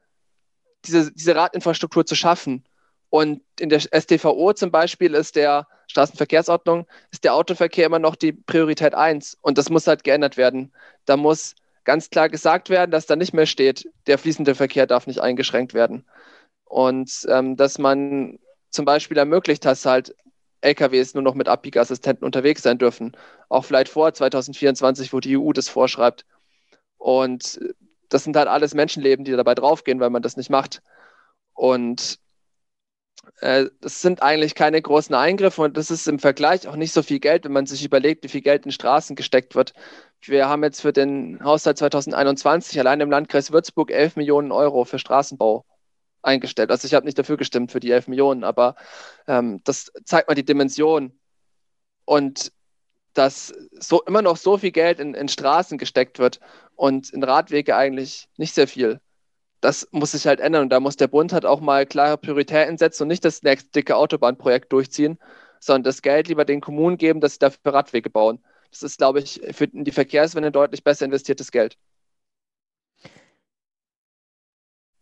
diese, 0.84 1.12
diese 1.12 1.34
Radinfrastruktur 1.34 2.04
zu 2.04 2.14
schaffen. 2.14 2.64
Und 3.10 3.42
in 3.58 3.68
der 3.68 3.80
STVO 3.80 4.52
zum 4.54 4.70
Beispiel 4.70 5.14
ist 5.14 5.36
der 5.36 5.68
Straßenverkehrsordnung, 5.86 6.86
ist 7.12 7.24
der 7.24 7.34
Autoverkehr 7.34 7.86
immer 7.86 7.98
noch 8.00 8.16
die 8.16 8.32
Priorität 8.32 8.94
1. 8.94 9.38
Und 9.40 9.56
das 9.56 9.70
muss 9.70 9.86
halt 9.86 10.04
geändert 10.04 10.36
werden. 10.36 10.72
Da 11.04 11.16
muss 11.16 11.54
ganz 11.84 12.10
klar 12.10 12.28
gesagt 12.28 12.70
werden, 12.70 12.90
dass 12.90 13.06
da 13.06 13.14
nicht 13.14 13.32
mehr 13.32 13.46
steht, 13.46 13.88
der 14.06 14.18
fließende 14.18 14.54
Verkehr 14.54 14.86
darf 14.86 15.06
nicht 15.06 15.20
eingeschränkt 15.20 15.74
werden. 15.74 16.04
Und 16.64 17.26
ähm, 17.28 17.56
dass 17.56 17.78
man 17.78 18.38
zum 18.70 18.84
Beispiel 18.84 19.16
ermöglicht, 19.16 19.64
dass 19.64 19.86
halt 19.86 20.14
LKWs 20.60 21.14
nur 21.14 21.22
noch 21.22 21.34
mit 21.34 21.48
Abbiegeassistenten 21.48 22.24
unterwegs 22.24 22.62
sein 22.62 22.78
dürfen. 22.78 23.16
Auch 23.48 23.64
vielleicht 23.64 23.90
vor 23.90 24.12
2024, 24.12 25.12
wo 25.12 25.20
die 25.20 25.36
EU 25.36 25.52
das 25.52 25.68
vorschreibt. 25.68 26.24
Und 26.96 27.60
das 28.08 28.24
sind 28.24 28.36
halt 28.36 28.48
alles 28.48 28.74
Menschenleben, 28.74 29.24
die 29.24 29.32
dabei 29.32 29.54
draufgehen, 29.54 30.00
weil 30.00 30.10
man 30.10 30.22
das 30.22 30.36
nicht 30.36 30.50
macht. 30.50 30.82
Und 31.52 32.18
äh, 33.40 33.66
das 33.80 34.00
sind 34.00 34.22
eigentlich 34.22 34.54
keine 34.54 34.80
großen 34.80 35.14
Eingriffe 35.14 35.62
und 35.62 35.76
das 35.76 35.90
ist 35.90 36.08
im 36.08 36.18
Vergleich 36.18 36.68
auch 36.68 36.76
nicht 36.76 36.92
so 36.92 37.02
viel 37.02 37.20
Geld, 37.20 37.44
wenn 37.44 37.52
man 37.52 37.66
sich 37.66 37.84
überlegt, 37.84 38.24
wie 38.24 38.28
viel 38.28 38.42
Geld 38.42 38.66
in 38.66 38.72
Straßen 38.72 39.16
gesteckt 39.16 39.54
wird. 39.54 39.72
Wir 40.22 40.48
haben 40.48 40.62
jetzt 40.64 40.80
für 40.80 40.92
den 40.92 41.42
Haushalt 41.44 41.78
2021 41.78 42.78
allein 42.78 43.00
im 43.00 43.10
Landkreis 43.10 43.52
Würzburg 43.52 43.90
11 43.90 44.16
Millionen 44.16 44.52
Euro 44.52 44.84
für 44.84 44.98
Straßenbau 44.98 45.64
eingestellt. 46.24 46.70
Also 46.70 46.86
ich 46.86 46.94
habe 46.94 47.06
nicht 47.06 47.18
dafür 47.18 47.36
gestimmt 47.36 47.72
für 47.72 47.80
die 47.80 47.90
11 47.90 48.08
Millionen, 48.08 48.44
aber 48.44 48.76
ähm, 49.26 49.60
das 49.64 49.92
zeigt 50.04 50.28
mal 50.28 50.34
die 50.34 50.44
Dimension 50.44 51.12
und 52.04 52.52
dass 53.14 53.54
so 53.78 54.02
immer 54.02 54.22
noch 54.22 54.36
so 54.36 54.58
viel 54.58 54.72
Geld 54.72 54.98
in, 55.00 55.14
in 55.14 55.28
Straßen 55.28 55.78
gesteckt 55.78 56.18
wird 56.18 56.40
und 56.74 57.10
in 57.10 57.22
Radwege 57.22 57.76
eigentlich 57.76 58.28
nicht 58.36 58.54
sehr 58.54 58.68
viel. 58.68 59.00
Das 59.60 59.88
muss 59.92 60.12
sich 60.12 60.26
halt 60.26 60.40
ändern 60.40 60.62
und 60.64 60.70
da 60.70 60.80
muss 60.80 60.96
der 60.96 61.08
Bund 61.08 61.32
halt 61.32 61.46
auch 61.46 61.60
mal 61.60 61.86
klare 61.86 62.18
Prioritäten 62.18 62.76
setzen 62.76 63.04
und 63.04 63.08
nicht 63.08 63.24
das 63.24 63.42
nächste 63.42 63.70
dicke 63.70 63.96
Autobahnprojekt 63.96 64.72
durchziehen, 64.72 65.18
sondern 65.60 65.84
das 65.84 66.02
Geld 66.02 66.28
lieber 66.28 66.44
den 66.44 66.60
Kommunen 66.60 66.98
geben, 66.98 67.20
dass 67.20 67.34
sie 67.34 67.38
dafür 67.38 67.72
Radwege 67.72 68.10
bauen. 68.10 68.44
Das 68.70 68.82
ist, 68.82 68.98
glaube 68.98 69.20
ich, 69.20 69.40
für 69.52 69.68
die 69.68 69.92
Verkehrswende 69.92 70.50
deutlich 70.50 70.82
besser 70.84 71.04
investiertes 71.06 71.52
Geld. 71.52 71.78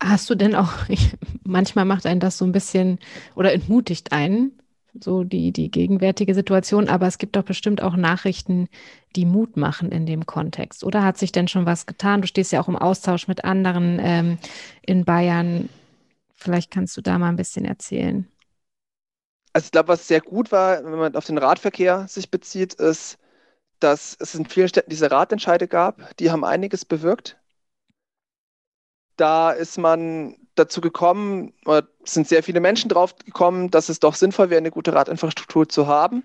Hast 0.04 0.28
du 0.28 0.34
denn 0.34 0.56
auch, 0.56 0.72
manchmal 1.44 1.84
macht 1.84 2.06
einen 2.06 2.20
das 2.20 2.36
so 2.36 2.44
ein 2.44 2.52
bisschen 2.52 2.98
oder 3.36 3.52
entmutigt 3.52 4.12
einen, 4.12 4.58
so 5.00 5.22
die, 5.22 5.52
die 5.52 5.70
gegenwärtige 5.70 6.34
Situation, 6.34 6.88
aber 6.88 7.06
es 7.06 7.18
gibt 7.18 7.36
doch 7.36 7.44
bestimmt 7.44 7.82
auch 7.82 7.94
Nachrichten, 7.96 8.68
die 9.14 9.24
Mut 9.24 9.56
machen 9.56 9.92
in 9.92 10.04
dem 10.04 10.26
Kontext. 10.26 10.84
Oder 10.84 11.04
hat 11.04 11.18
sich 11.18 11.30
denn 11.32 11.48
schon 11.48 11.66
was 11.66 11.86
getan? 11.86 12.20
Du 12.20 12.26
stehst 12.26 12.52
ja 12.52 12.60
auch 12.60 12.68
im 12.68 12.76
Austausch 12.76 13.28
mit 13.28 13.44
anderen 13.44 13.98
ähm, 14.02 14.38
in 14.84 15.04
Bayern. 15.04 15.68
Vielleicht 16.34 16.70
kannst 16.72 16.96
du 16.96 17.00
da 17.00 17.18
mal 17.18 17.28
ein 17.28 17.36
bisschen 17.36 17.64
erzählen. 17.64 18.26
Also 19.52 19.66
ich 19.66 19.70
glaube, 19.70 19.88
was 19.88 20.08
sehr 20.08 20.20
gut 20.20 20.50
war, 20.50 20.84
wenn 20.84 20.98
man 20.98 21.14
auf 21.14 21.26
den 21.26 21.38
Radverkehr 21.38 22.06
sich 22.08 22.30
bezieht, 22.30 22.74
ist, 22.74 23.18
dass 23.78 24.16
es 24.18 24.34
in 24.34 24.46
vielen 24.46 24.68
Städten 24.68 24.90
diese 24.90 25.10
Radentscheide 25.10 25.68
gab. 25.68 26.16
Die 26.16 26.30
haben 26.30 26.44
einiges 26.44 26.84
bewirkt 26.84 27.38
da 29.16 29.50
ist 29.50 29.78
man 29.78 30.36
dazu 30.54 30.80
gekommen, 30.80 31.54
oder 31.64 31.86
sind 32.04 32.28
sehr 32.28 32.42
viele 32.42 32.60
Menschen 32.60 32.88
drauf 32.88 33.16
gekommen, 33.16 33.70
dass 33.70 33.88
es 33.88 34.00
doch 34.00 34.14
sinnvoll 34.14 34.50
wäre, 34.50 34.58
eine 34.58 34.70
gute 34.70 34.92
Radinfrastruktur 34.94 35.68
zu 35.68 35.86
haben. 35.86 36.24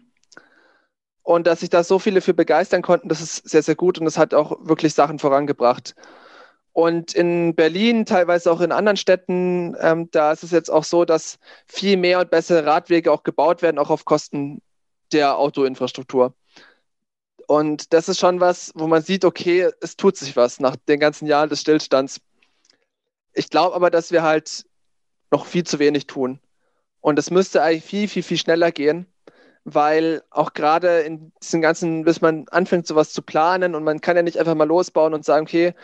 Und 1.24 1.46
dass 1.48 1.60
sich 1.60 1.70
da 1.70 1.84
so 1.84 2.00
viele 2.00 2.22
für 2.22 2.34
begeistern 2.34 2.82
konnten, 2.82 3.10
das 3.10 3.22
ist 3.22 3.50
sehr, 3.50 3.62
sehr 3.64 3.76
gut 3.76 4.00
und 4.00 4.06
das 4.06 4.18
hat 4.18 4.34
auch 4.34 4.58
wirklich 4.62 4.94
Sachen 4.94 5.20
vorangebracht. 5.20 5.96
Und 6.72 7.14
in 7.16 7.56
Berlin, 7.56 8.06
teilweise 8.06 8.52
auch 8.52 8.62
in 8.62 8.72
anderen 8.72 8.98
Städten, 8.98 9.76
ähm, 9.82 10.10
da 10.12 10.32
ist 10.32 10.44
es 10.44 10.52
jetzt 10.52 10.70
auch 10.70 10.84
so, 10.84 11.06
dass 11.06 11.40
viel 11.66 11.98
mehr 11.98 12.20
und 12.20 12.30
bessere 12.30 12.66
Radwege 12.66 13.12
auch 13.12 13.24
gebaut 13.24 13.62
werden, 13.62 13.80
auch 13.80 13.90
auf 13.90 14.06
Kosten 14.06 14.62
der 15.12 15.38
Autoinfrastruktur. 15.38 16.36
Und 17.48 17.94
das 17.94 18.10
ist 18.10 18.20
schon 18.20 18.40
was, 18.42 18.72
wo 18.76 18.88
man 18.88 19.02
sieht, 19.02 19.26
okay, 19.26 19.72
es 19.82 19.96
tut 19.96 20.18
sich 20.18 20.36
was 20.36 20.60
nach 20.60 20.76
den 20.76 21.00
ganzen 21.00 21.28
Jahren 21.28 21.50
des 21.50 21.62
Stillstands. 21.62 22.20
Ich 23.38 23.50
glaube 23.50 23.76
aber, 23.76 23.92
dass 23.92 24.12
wir 24.12 24.24
halt 24.24 24.66
noch 25.32 25.46
viel 25.46 25.64
zu 25.64 25.80
wenig 25.80 26.08
tun. 26.08 26.40
Und 27.02 27.20
es 27.20 27.30
müsste 27.32 27.62
eigentlich 27.62 27.84
viel, 27.84 28.08
viel, 28.08 28.24
viel 28.24 28.38
schneller 28.38 28.72
gehen, 28.72 29.06
weil 29.64 30.24
auch 30.32 30.54
gerade 30.54 31.02
in 31.02 31.32
diesen 31.42 31.62
ganzen, 31.62 32.04
bis 32.04 32.22
man 32.22 32.48
anfängt, 32.50 32.88
sowas 32.88 33.14
zu 33.14 33.22
planen 33.22 33.76
und 33.76 33.84
man 33.84 34.02
kann 34.02 34.16
ja 34.16 34.24
nicht 34.24 34.40
einfach 34.40 34.56
mal 34.56 34.68
losbauen 34.68 35.14
und 35.14 35.24
sagen, 35.24 35.46
okay, 35.46 35.76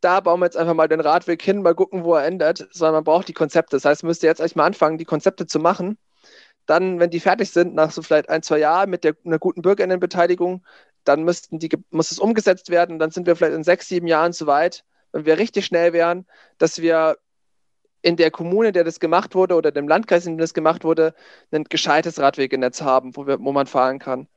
da 0.00 0.20
bauen 0.20 0.40
wir 0.40 0.46
jetzt 0.46 0.56
einfach 0.56 0.74
mal 0.74 0.88
den 0.88 1.00
Radweg 1.00 1.42
hin, 1.42 1.62
mal 1.62 1.74
gucken, 1.74 2.04
wo 2.04 2.14
er 2.14 2.24
endet, 2.24 2.66
sondern 2.72 2.94
man 2.94 3.04
braucht 3.04 3.28
die 3.28 3.34
Konzepte. 3.34 3.76
Das 3.76 3.84
heißt, 3.84 4.02
man 4.02 4.08
müsste 4.08 4.26
jetzt 4.26 4.40
eigentlich 4.40 4.56
mal 4.56 4.66
anfangen, 4.66 4.98
die 4.98 5.04
Konzepte 5.04 5.46
zu 5.46 5.58
machen. 5.60 5.98
Dann, 6.66 6.98
wenn 7.00 7.10
die 7.10 7.20
fertig 7.20 7.50
sind, 7.50 7.74
nach 7.74 7.90
so 7.92 8.02
vielleicht 8.02 8.28
ein, 8.28 8.42
zwei 8.42 8.58
Jahren 8.58 8.90
mit 8.90 9.04
der, 9.04 9.16
einer 9.24 9.38
guten 9.38 9.62
Bürgerinnenbeteiligung, 9.62 10.64
dann 11.04 11.24
müssten 11.24 11.58
die, 11.58 11.70
muss 11.90 12.10
es 12.10 12.18
umgesetzt 12.18 12.70
werden. 12.70 12.98
Dann 12.98 13.10
sind 13.10 13.26
wir 13.26 13.36
vielleicht 13.36 13.54
in 13.54 13.64
sechs, 13.64 13.88
sieben 13.88 14.06
Jahren 14.06 14.32
so 14.32 14.46
weit, 14.46 14.84
wenn 15.12 15.26
wir 15.26 15.38
richtig 15.38 15.66
schnell 15.66 15.92
wären, 15.92 16.26
dass 16.58 16.80
wir 16.80 17.18
in 18.02 18.16
der 18.16 18.30
Kommune, 18.30 18.72
der 18.72 18.84
das 18.84 19.00
gemacht 19.00 19.34
wurde, 19.34 19.54
oder 19.54 19.70
dem 19.70 19.88
Landkreis, 19.88 20.26
in 20.26 20.34
dem 20.34 20.38
das 20.38 20.54
gemacht 20.54 20.84
wurde, 20.84 21.14
ein 21.52 21.64
gescheites 21.64 22.18
Radwegenetz 22.18 22.82
haben, 22.82 23.16
wo, 23.16 23.26
wir, 23.26 23.38
wo 23.40 23.52
man 23.52 23.66
fahren 23.66 23.98
kann. 24.00 24.28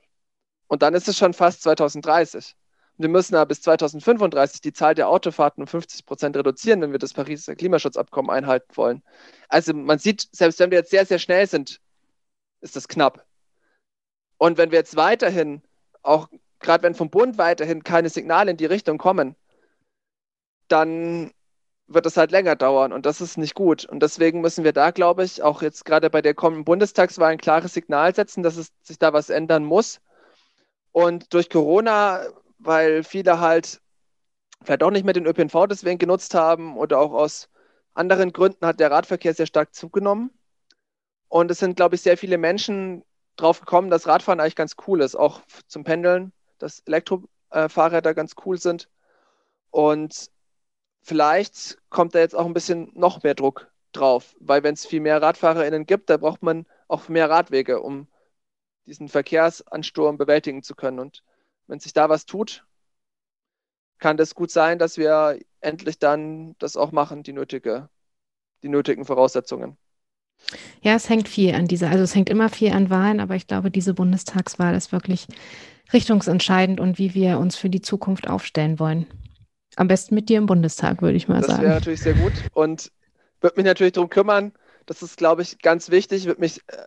Und 0.68 0.82
dann 0.84 0.94
ist 0.94 1.08
es 1.08 1.18
schon 1.18 1.34
fast 1.34 1.64
2030. 1.64 2.56
wir 2.98 3.10
müssen 3.10 3.36
aber 3.36 3.48
bis 3.48 3.62
2035 3.62 4.62
die 4.62 4.74
Zahl 4.74 4.96
der 4.96 5.10
Autofahrten 5.10 5.64
um 5.64 5.68
50 5.68 6.06
Prozent 6.06 6.38
reduzieren, 6.38 6.82
wenn 6.82 6.92
wir 6.92 7.00
das 7.00 7.14
Pariser 7.14 7.56
Klimaschutzabkommen 7.56 8.32
einhalten 8.32 8.76
wollen. 8.76 9.04
Also 9.50 9.74
man 9.74 10.00
sieht, 10.00 10.28
selbst 10.32 10.60
wenn 10.60 10.72
wir 10.72 10.80
jetzt 10.80 10.92
sehr, 10.92 11.06
sehr 11.06 11.20
schnell 11.20 11.48
sind, 11.48 11.82
ist 12.62 12.76
das 12.76 12.88
knapp. 12.88 13.26
Und 14.38 14.58
wenn 14.58 14.72
wir 14.72 14.80
jetzt 14.80 14.96
weiterhin, 14.96 15.62
auch 16.04 16.30
gerade 16.60 16.84
wenn 16.84 16.96
vom 16.96 17.10
Bund 17.10 17.38
weiterhin 17.38 17.84
keine 17.84 18.10
Signale 18.10 18.52
in 18.52 18.58
die 18.58 18.66
Richtung 18.66 18.98
kommen, 18.98 19.36
dann 20.68 21.32
wird 21.88 22.06
es 22.06 22.18
halt 22.18 22.32
länger 22.32 22.56
dauern 22.56 22.94
und 22.94 23.06
das 23.06 23.22
ist 23.22 23.38
nicht 23.38 23.54
gut. 23.56 23.86
Und 23.86 24.02
deswegen 24.02 24.42
müssen 24.42 24.64
wir 24.64 24.74
da, 24.74 24.92
glaube 24.92 25.24
ich, 25.24 25.44
auch 25.44 25.62
jetzt 25.62 25.86
gerade 25.86 26.10
bei 26.10 26.22
der 26.22 26.34
kommenden 26.34 26.66
Bundestagswahl 26.66 27.32
ein 27.32 27.38
klares 27.38 27.74
Signal 27.74 28.14
setzen, 28.16 28.44
dass 28.44 28.58
es 28.58 28.72
sich 28.82 28.98
da 28.98 29.14
was 29.14 29.30
ändern 29.30 29.66
muss. 29.66 30.02
Und 30.92 31.34
durch 31.34 31.50
Corona, 31.50 32.26
weil 32.58 33.04
viele 33.04 33.40
halt 33.40 33.82
vielleicht 34.64 34.84
auch 34.84 34.92
nicht 34.92 35.06
mehr 35.06 35.14
den 35.14 35.28
ÖPNV 35.28 35.68
deswegen 35.70 36.00
genutzt 36.00 36.34
haben 36.34 36.78
oder 36.78 37.00
auch 37.00 37.14
aus 37.14 37.50
anderen 37.94 38.34
Gründen 38.34 38.66
hat 38.66 38.80
der 38.80 38.92
Radverkehr 38.92 39.34
sehr 39.34 39.46
stark 39.46 39.74
zugenommen. 39.76 40.32
Und 41.28 41.52
es 41.52 41.60
sind, 41.60 41.76
glaube 41.76 41.96
ich, 41.96 42.02
sehr 42.02 42.18
viele 42.18 42.38
Menschen 42.38 43.04
drauf 43.36 43.60
gekommen, 43.60 43.90
dass 43.90 44.08
Radfahren 44.08 44.40
eigentlich 44.40 44.56
ganz 44.56 44.76
cool 44.88 45.02
ist, 45.02 45.16
auch 45.16 45.42
zum 45.68 45.84
Pendeln, 45.84 46.32
dass 46.58 46.80
Elektrofahrräder 46.86 48.14
ganz 48.14 48.36
cool 48.46 48.58
sind. 48.58 48.90
Und 49.72 50.32
vielleicht 51.06 51.78
kommt 51.90 52.16
da 52.16 52.20
jetzt 52.20 52.36
auch 52.36 52.46
ein 52.46 52.54
bisschen 52.54 52.92
noch 52.96 53.22
mehr 53.24 53.36
Druck 53.36 53.72
drauf, 53.92 54.36
weil 54.40 54.64
wenn 54.64 54.74
es 54.74 54.86
viel 54.86 55.00
mehr 55.00 55.22
RadfahrerInnen 55.22 55.86
gibt, 55.86 56.10
da 56.10 56.18
braucht 56.18 56.42
man 56.42 56.66
auch 56.88 57.08
mehr 57.08 57.30
Radwege, 57.30 57.82
um 57.82 58.08
diesen 58.88 59.08
Verkehrsansturm 59.08 60.18
bewältigen 60.18 60.64
zu 60.64 60.76
können. 60.76 61.00
Und 61.00 61.24
wenn 61.68 61.80
sich 61.80 61.94
da 61.94 62.10
was 62.10 62.26
tut, 62.26 62.66
kann 64.00 64.18
das 64.18 64.36
gut 64.36 64.52
sein, 64.52 64.80
dass 64.80 64.98
wir 64.98 65.40
endlich 65.62 66.00
dann 66.00 66.56
das 66.58 66.76
auch 66.76 66.92
machen, 66.92 67.24
die, 67.24 67.34
nötige, 67.34 67.88
die 68.64 68.70
nötigen 68.70 69.06
Voraussetzungen. 69.06 69.78
Ja, 70.82 70.96
es 70.96 71.10
hängt 71.10 71.30
viel 71.30 71.56
an 71.56 71.68
dieser, 71.68 71.90
also 71.90 72.04
es 72.04 72.16
hängt 72.16 72.30
immer 72.30 72.50
viel 72.50 72.72
an 72.74 72.90
Wahlen, 72.90 73.20
aber 73.20 73.36
ich 73.36 73.48
glaube, 73.48 73.72
diese 73.72 73.94
Bundestagswahl 73.94 74.76
ist 74.76 74.92
wirklich 74.92 75.28
richtungsentscheidend 75.94 76.80
und 76.80 76.98
wie 76.98 77.14
wir 77.14 77.40
uns 77.40 77.56
für 77.56 77.70
die 77.70 77.82
Zukunft 77.82 78.28
aufstellen 78.28 78.80
wollen. 78.80 79.08
Am 79.76 79.88
besten 79.88 80.16
mit 80.16 80.30
dir 80.30 80.38
im 80.38 80.46
Bundestag, 80.46 81.02
würde 81.02 81.18
ich 81.18 81.28
mal 81.28 81.38
das 81.38 81.48
sagen. 81.48 81.62
Das 81.62 81.66
wäre 81.66 81.76
natürlich 81.76 82.02
sehr 82.02 82.14
gut 82.14 82.34
und 82.54 82.92
würde 83.42 83.58
mich 83.58 83.66
natürlich 83.66 83.94
darum 83.94 84.10
kümmern. 84.10 84.54
Das 84.86 85.02
ist, 85.02 85.18
glaube 85.18 85.42
ich, 85.42 85.60
ganz 85.60 85.90
wichtig. 85.90 86.26
Würde 86.26 86.42
mich 86.42 86.62
äh, 86.68 86.78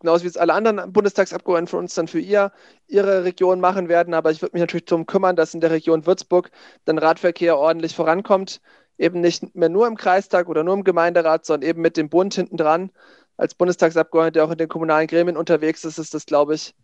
genauso 0.00 0.24
wie 0.24 0.28
es 0.28 0.36
alle 0.36 0.52
anderen 0.52 0.92
Bundestagsabgeordneten 0.92 1.70
von 1.70 1.78
uns 1.80 1.94
dann 1.94 2.08
für 2.08 2.20
ihr, 2.20 2.52
ihre 2.88 3.24
Region 3.24 3.60
machen 3.60 3.88
werden. 3.88 4.12
Aber 4.14 4.30
ich 4.30 4.42
würde 4.42 4.52
mich 4.54 4.60
natürlich 4.60 4.84
darum 4.84 5.06
kümmern, 5.06 5.36
dass 5.36 5.54
in 5.54 5.60
der 5.60 5.70
Region 5.70 6.06
Würzburg 6.06 6.50
dann 6.84 6.98
Radverkehr 6.98 7.56
ordentlich 7.56 7.94
vorankommt. 7.94 8.60
Eben 8.98 9.20
nicht 9.20 9.54
mehr 9.56 9.68
nur 9.68 9.86
im 9.86 9.96
Kreistag 9.96 10.48
oder 10.48 10.62
nur 10.62 10.74
im 10.74 10.84
Gemeinderat, 10.84 11.46
sondern 11.46 11.68
eben 11.68 11.80
mit 11.80 11.96
dem 11.96 12.10
Bund 12.10 12.34
hinten 12.34 12.56
dran. 12.56 12.90
Als 13.36 13.54
Bundestagsabgeordneter, 13.54 14.32
der 14.32 14.44
auch 14.44 14.50
in 14.52 14.58
den 14.58 14.68
kommunalen 14.68 15.06
Gremien 15.08 15.36
unterwegs 15.36 15.84
ist, 15.84 15.98
ist 15.98 16.14
das, 16.14 16.26
glaube 16.26 16.54
ich, 16.54 16.74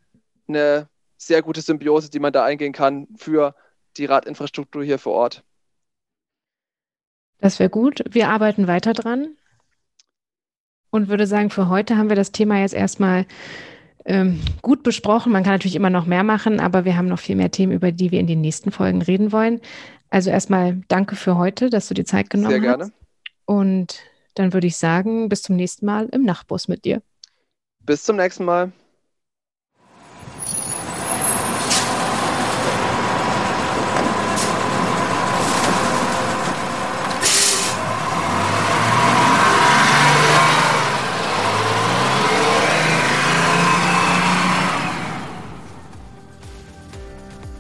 eine 0.49 0.89
sehr 1.17 1.43
gute 1.43 1.61
Symbiose, 1.61 2.11
die 2.11 2.19
man 2.19 2.33
da 2.33 2.45
eingehen 2.45 2.73
kann 2.73 3.07
für 3.17 3.55
die 4.01 4.07
Radinfrastruktur 4.07 4.83
hier 4.83 4.99
vor 4.99 5.15
Ort. 5.15 5.45
Das 7.39 7.59
wäre 7.59 7.71
gut. 7.71 8.03
Wir 8.11 8.29
arbeiten 8.29 8.67
weiter 8.67 8.93
dran 8.93 9.37
und 10.91 11.09
würde 11.09 11.27
sagen, 11.27 11.51
für 11.51 11.69
heute 11.69 11.97
haben 11.97 12.09
wir 12.09 12.17
das 12.17 12.33
Thema 12.33 12.59
jetzt 12.61 12.75
erstmal 12.75 13.27
ähm, 14.05 14.41
gut 14.63 14.83
besprochen. 14.83 15.33
Man 15.33 15.43
kann 15.43 15.53
natürlich 15.55 15.77
immer 15.77 15.91
noch 15.91 16.07
mehr 16.07 16.25
machen, 16.25 16.61
aber 16.61 16.85
wir 16.85 16.97
haben 16.97 17.09
noch 17.09 17.19
viel 17.19 17.37
mehr 17.37 17.51
Themen, 17.51 17.73
über 17.73 17.93
die 17.93 18.11
wir 18.11 18.21
in 18.21 18.27
den 18.27 18.41
nächsten 18.41 18.73
Folgen 18.73 19.03
reden 19.03 19.33
wollen. 19.33 19.61
Also 20.11 20.31
erstmal 20.31 20.83
danke 20.89 21.17
für 21.17 21.39
heute, 21.39 21.71
dass 21.71 21.89
du 21.89 21.95
die 21.95 22.05
Zeit 22.05 22.31
genommen 22.31 22.47
hast. 22.47 22.53
Sehr 22.53 22.61
gerne. 22.61 22.85
Hast. 22.85 22.93
Und 23.47 24.01
dann 24.35 24.53
würde 24.53 24.67
ich 24.67 24.77
sagen, 24.77 25.29
bis 25.29 25.43
zum 25.43 25.57
nächsten 25.57 25.87
Mal 25.87 26.07
im 26.07 26.23
Nachtbus 26.23 26.69
mit 26.69 26.85
dir. 26.85 27.03
Bis 27.81 28.05
zum 28.05 28.17
nächsten 28.17 28.45
Mal. 28.45 28.73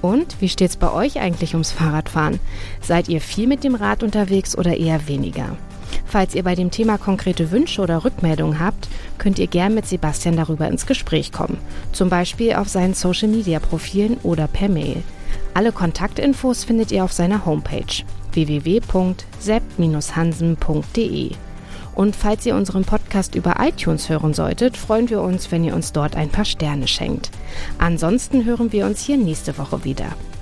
Und 0.02 0.29
wie 0.40 0.48
steht's 0.48 0.76
bei 0.76 0.92
euch 0.92 1.20
eigentlich 1.20 1.54
ums 1.54 1.72
Fahrradfahren? 1.72 2.40
Seid 2.80 3.08
ihr 3.08 3.20
viel 3.20 3.46
mit 3.46 3.64
dem 3.64 3.74
Rad 3.74 4.02
unterwegs 4.02 4.56
oder 4.56 4.76
eher 4.76 5.08
weniger? 5.08 5.56
Falls 6.06 6.34
ihr 6.34 6.42
bei 6.42 6.54
dem 6.54 6.70
Thema 6.70 6.98
konkrete 6.98 7.50
Wünsche 7.50 7.82
oder 7.82 8.04
Rückmeldungen 8.04 8.58
habt, 8.58 8.88
könnt 9.18 9.38
ihr 9.38 9.46
gern 9.46 9.74
mit 9.74 9.86
Sebastian 9.86 10.36
darüber 10.36 10.68
ins 10.68 10.86
Gespräch 10.86 11.32
kommen. 11.32 11.58
Zum 11.92 12.08
Beispiel 12.08 12.54
auf 12.54 12.68
seinen 12.68 12.94
Social 12.94 13.28
Media 13.28 13.60
Profilen 13.60 14.16
oder 14.22 14.46
per 14.46 14.68
Mail. 14.68 15.02
Alle 15.54 15.72
Kontaktinfos 15.72 16.64
findet 16.64 16.92
ihr 16.92 17.04
auf 17.04 17.12
seiner 17.12 17.46
Homepage 17.46 18.04
www.sepp-hansen.de. 18.32 21.30
Und 21.94 22.16
falls 22.16 22.46
ihr 22.46 22.54
unseren 22.54 22.84
Podcast 22.84 23.34
über 23.34 23.56
iTunes 23.60 24.08
hören 24.08 24.32
solltet, 24.32 24.76
freuen 24.76 25.10
wir 25.10 25.20
uns, 25.20 25.50
wenn 25.50 25.64
ihr 25.64 25.74
uns 25.74 25.92
dort 25.92 26.14
ein 26.16 26.30
paar 26.30 26.44
Sterne 26.44 26.86
schenkt. 26.86 27.30
Ansonsten 27.78 28.44
hören 28.44 28.70
wir 28.72 28.86
uns 28.86 29.02
hier 29.02 29.16
nächste 29.16 29.58
Woche 29.58 29.84
wieder. 29.84 30.06